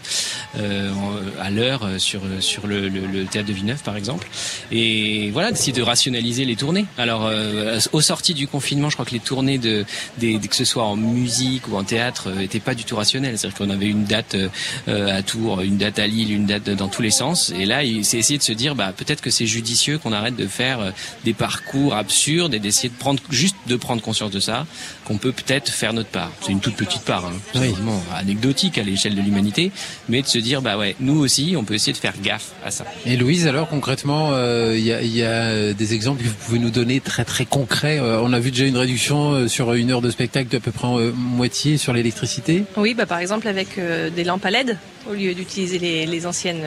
euh, 0.57 0.91
à 1.39 1.49
l'heure 1.49 1.83
euh, 1.83 1.99
sur 1.99 2.21
sur 2.39 2.67
le, 2.67 2.89
le, 2.89 3.05
le 3.05 3.25
théâtre 3.25 3.47
de 3.47 3.53
Villeneuve 3.53 3.83
par 3.83 3.95
exemple. 3.97 4.27
Et 4.71 5.31
voilà, 5.31 5.51
d'essayer 5.51 5.73
de 5.73 5.81
rationaliser 5.81 6.26
les 6.27 6.55
tournées. 6.55 6.85
Alors, 6.97 7.25
euh, 7.25 7.79
au 7.93 8.01
sorti 8.01 8.33
du 8.33 8.47
confinement, 8.47 8.89
je 8.89 8.95
crois 8.95 9.05
que 9.05 9.11
les 9.11 9.19
tournées 9.19 9.57
de, 9.57 9.85
des, 10.17 10.39
que 10.39 10.55
ce 10.55 10.65
soit 10.65 10.83
en 10.83 10.95
musique 10.95 11.67
ou 11.67 11.75
en 11.75 11.83
théâtre, 11.83 12.29
euh, 12.29 12.39
étaient 12.39 12.59
pas 12.59 12.75
du 12.75 12.83
tout 12.83 12.95
rationnelles. 12.95 13.37
C'est-à-dire 13.37 13.57
qu'on 13.57 13.69
avait 13.69 13.87
une 13.87 14.03
date 14.05 14.35
euh, 14.35 15.17
à 15.17 15.21
Tours, 15.23 15.61
une 15.61 15.77
date 15.77 15.99
à 15.99 16.07
Lille, 16.07 16.31
une 16.31 16.45
date 16.45 16.69
dans 16.69 16.87
tous 16.87 17.01
les 17.01 17.11
sens. 17.11 17.51
Et 17.57 17.65
là, 17.65 17.81
c'est 18.03 18.17
essayer 18.17 18.37
de 18.37 18.43
se 18.43 18.51
dire, 18.51 18.75
bah 18.75 18.93
peut-être 18.95 19.21
que 19.21 19.29
c'est 19.29 19.45
judicieux 19.45 19.97
qu'on 19.97 20.13
arrête 20.13 20.35
de 20.35 20.47
faire 20.47 20.79
euh, 20.79 20.91
des 21.23 21.33
parcours 21.33 21.95
absurdes 21.95 22.53
et 22.53 22.59
d'essayer 22.59 22.89
de 22.89 22.95
prendre 22.95 23.21
juste 23.29 23.55
de 23.67 23.75
prendre 23.75 24.01
conscience 24.01 24.31
de 24.31 24.39
ça, 24.39 24.65
qu'on 25.05 25.17
peut 25.17 25.31
peut-être 25.31 25.71
faire 25.71 25.93
notre 25.93 26.09
part. 26.09 26.31
C'est 26.41 26.51
une 26.51 26.59
toute 26.59 26.75
petite 26.75 27.03
part, 27.03 27.25
hein. 27.25 27.33
Oui. 27.55 27.69
vraiment 27.69 28.01
anecdotique 28.15 28.77
à 28.77 28.83
l'échelle 28.83 29.15
de 29.15 29.21
l'humanité, 29.21 29.71
mais 30.09 30.21
de 30.21 30.27
se 30.27 30.37
dire, 30.37 30.61
bah 30.61 30.77
ouais, 30.77 30.95
nous 30.99 31.17
aussi, 31.19 31.55
on 31.57 31.63
peut 31.63 31.73
essayer 31.73 31.93
de 31.93 31.97
faire 31.97 32.13
gaffe 32.21 32.51
à 32.63 32.71
ça. 32.71 32.85
Et 33.05 33.17
Louise, 33.17 33.47
alors 33.47 33.67
concrètement, 33.67 34.29
euh, 34.31 34.75
il 34.77 34.83
y, 34.83 34.91
a, 34.91 35.01
il 35.01 35.15
y 35.15 35.23
a 35.23 35.73
des 35.73 35.93
exemples 35.93 36.16
que 36.23 36.29
vous 36.29 36.35
pouvez 36.45 36.59
nous 36.59 36.69
donner 36.69 36.99
très 36.99 37.25
très 37.25 37.45
concrets. 37.45 37.99
Euh, 37.99 38.19
on 38.21 38.33
a 38.33 38.39
vu 38.39 38.51
déjà 38.51 38.65
une 38.65 38.77
réduction 38.77 39.31
euh, 39.31 39.47
sur 39.47 39.73
une 39.73 39.91
heure 39.91 40.01
de 40.01 40.09
spectacle 40.09 40.49
d'à 40.49 40.59
peu 40.59 40.71
près 40.71 40.87
euh, 40.87 41.11
moitié 41.15 41.77
sur 41.77 41.93
l'électricité. 41.93 42.63
Oui, 42.75 42.93
bah, 42.93 43.05
par 43.05 43.19
exemple 43.19 43.47
avec 43.47 43.79
des 44.15 44.23
lampes 44.23 44.45
à 44.45 44.51
LED 44.51 44.77
au 45.09 45.13
lieu 45.13 45.33
d'utiliser 45.33 45.79
les, 45.79 46.25
anciennes, 46.27 46.63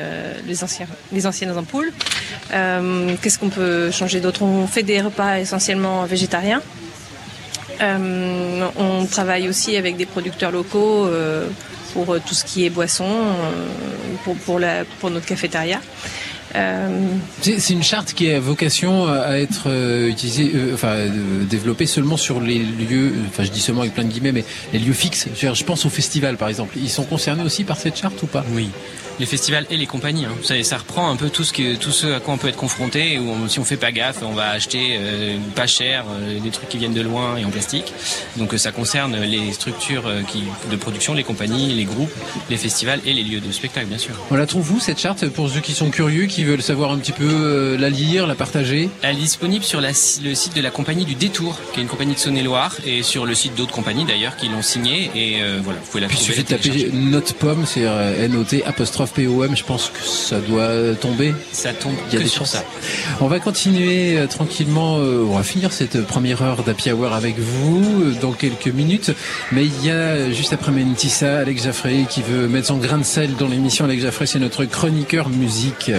les, 0.46 0.54
les 1.12 1.26
anciennes 1.26 1.56
ampoules. 1.56 1.92
Qu'est-ce 2.50 3.38
qu'on 3.38 3.50
peut 3.50 3.90
changer 3.90 4.20
d'autre? 4.20 4.42
On 4.42 4.66
fait 4.66 4.82
des 4.82 5.00
repas 5.00 5.38
essentiellement 5.38 6.04
végétariens. 6.04 6.62
On 7.80 9.06
travaille 9.10 9.48
aussi 9.48 9.76
avec 9.76 9.96
des 9.96 10.06
producteurs 10.06 10.52
locaux 10.52 11.10
pour 11.92 12.18
tout 12.20 12.34
ce 12.34 12.44
qui 12.44 12.64
est 12.64 12.70
boisson, 12.70 13.10
pour, 14.24 14.36
pour, 14.36 14.58
la, 14.58 14.84
pour 15.00 15.10
notre 15.10 15.26
cafétéria. 15.26 15.80
C'est 16.52 17.70
une 17.70 17.82
charte 17.82 18.12
qui 18.12 18.30
a 18.30 18.40
vocation 18.40 19.06
à 19.06 19.38
être 19.38 19.68
utilisée, 20.08 20.52
enfin 20.74 21.06
développée 21.48 21.86
seulement 21.86 22.16
sur 22.16 22.40
les 22.40 22.58
lieux, 22.58 23.12
enfin 23.28 23.44
je 23.44 23.50
dis 23.50 23.60
seulement 23.60 23.82
avec 23.82 23.94
plein 23.94 24.04
de 24.04 24.10
guillemets, 24.10 24.32
mais 24.32 24.44
les 24.72 24.78
lieux 24.78 24.92
fixes. 24.92 25.28
Je 25.34 25.64
pense 25.64 25.86
au 25.86 25.90
festival 25.90 26.36
par 26.36 26.48
exemple. 26.48 26.76
Ils 26.76 26.90
sont 26.90 27.04
concernés 27.04 27.44
aussi 27.44 27.64
par 27.64 27.76
cette 27.76 27.96
charte 27.96 28.22
ou 28.22 28.26
pas? 28.26 28.44
Oui 28.52 28.70
les 29.20 29.26
festivals 29.26 29.66
et 29.70 29.76
les 29.76 29.86
compagnies. 29.86 30.24
Hein. 30.24 30.34
Ça, 30.42 30.60
ça, 30.64 30.78
reprend 30.78 31.10
un 31.10 31.16
peu 31.16 31.28
tout 31.28 31.44
ce, 31.44 31.52
que, 31.52 31.76
tout 31.76 31.92
ce 31.92 32.06
à 32.06 32.20
quoi 32.20 32.34
on 32.34 32.38
peut 32.38 32.48
être 32.48 32.56
confronté. 32.56 33.18
Où 33.18 33.48
si 33.48 33.58
on 33.58 33.64
fait 33.64 33.76
pas 33.76 33.92
gaffe, 33.92 34.22
on 34.22 34.32
va 34.32 34.48
acheter 34.48 34.96
euh, 34.98 35.36
pas 35.54 35.66
cher 35.66 36.06
euh, 36.08 36.40
des 36.40 36.50
trucs 36.50 36.70
qui 36.70 36.78
viennent 36.78 36.94
de 36.94 37.02
loin 37.02 37.36
et 37.36 37.44
en 37.44 37.50
plastique. 37.50 37.92
Donc 38.36 38.54
euh, 38.54 38.58
ça 38.58 38.72
concerne 38.72 39.20
les 39.20 39.52
structures 39.52 40.10
qui, 40.28 40.44
de 40.70 40.76
production, 40.76 41.12
les 41.12 41.22
compagnies, 41.22 41.74
les 41.74 41.84
groupes, 41.84 42.12
les 42.48 42.56
festivals 42.56 43.00
et 43.04 43.12
les 43.12 43.22
lieux 43.22 43.40
de 43.40 43.52
spectacle, 43.52 43.86
bien 43.86 43.98
sûr. 43.98 44.14
On 44.30 44.36
la 44.36 44.46
trouve 44.46 44.72
où 44.72 44.80
cette 44.80 44.98
charte 44.98 45.28
pour 45.28 45.50
ceux 45.50 45.60
qui 45.60 45.74
sont 45.74 45.90
curieux, 45.90 46.24
qui 46.24 46.44
veulent 46.44 46.62
savoir 46.62 46.90
un 46.90 46.98
petit 46.98 47.12
peu 47.12 47.76
la 47.78 47.90
lire, 47.90 48.26
la 48.26 48.34
partager? 48.34 48.88
Elle 49.02 49.16
est 49.16 49.20
disponible 49.20 49.64
sur 49.64 49.82
la, 49.82 49.90
le 49.90 50.34
site 50.34 50.56
de 50.56 50.62
la 50.62 50.70
compagnie 50.70 51.04
du 51.04 51.14
Détour, 51.14 51.58
qui 51.72 51.80
est 51.80 51.82
une 51.82 51.88
compagnie 51.88 52.14
de 52.14 52.18
Saône-et-Loire, 52.18 52.76
et 52.86 53.02
sur 53.02 53.26
le 53.26 53.34
site 53.34 53.54
d'autres 53.54 53.72
compagnies 53.72 54.06
d'ailleurs 54.06 54.36
qui 54.36 54.48
l'ont 54.48 54.62
signée. 54.62 55.10
Et 55.14 55.42
voilà, 55.62 55.78
vous 55.80 55.86
pouvez 55.90 56.00
la 56.00 56.08
trouver. 56.08 56.22
Il 56.22 56.24
suffit 56.24 56.42
de 56.42 56.48
taper 56.48 56.90
Note 56.92 57.34
Pomme, 57.34 57.66
c'est 57.66 57.82
N-O-T 57.82 58.64
apostrophe 58.64 59.09
POM, 59.10 59.56
je 59.56 59.64
pense 59.64 59.90
que 59.90 60.02
ça 60.02 60.40
doit 60.40 60.94
tomber. 61.00 61.34
Ça 61.52 61.72
tombe 61.72 61.94
Il 62.08 62.14
y 62.14 62.20
a 62.20 62.22
des 62.22 62.28
sur 62.28 62.46
ça. 62.46 62.64
On 63.20 63.26
va 63.26 63.40
continuer 63.40 64.18
euh, 64.18 64.26
tranquillement, 64.26 64.98
euh, 64.98 65.24
on 65.28 65.36
va 65.36 65.42
finir 65.42 65.72
cette 65.72 66.06
première 66.06 66.42
heure 66.42 66.62
d'Happy 66.62 66.92
Hour 66.92 67.12
avec 67.12 67.38
vous 67.38 68.02
euh, 68.02 68.14
dans 68.20 68.32
quelques 68.32 68.68
minutes. 68.68 69.12
Mais 69.52 69.64
il 69.64 69.84
y 69.84 69.90
a 69.90 70.30
juste 70.30 70.52
après 70.52 70.72
Mentissa, 70.72 71.38
Alex 71.38 71.64
Jaffray 71.64 72.06
qui 72.08 72.22
veut 72.22 72.48
mettre 72.48 72.68
son 72.68 72.78
grain 72.78 72.98
de 72.98 73.04
sel 73.04 73.34
dans 73.36 73.48
l'émission. 73.48 73.84
Alex 73.84 74.02
Jaffray, 74.02 74.26
c'est 74.26 74.38
notre 74.38 74.64
chroniqueur 74.64 75.28
musique. 75.28 75.90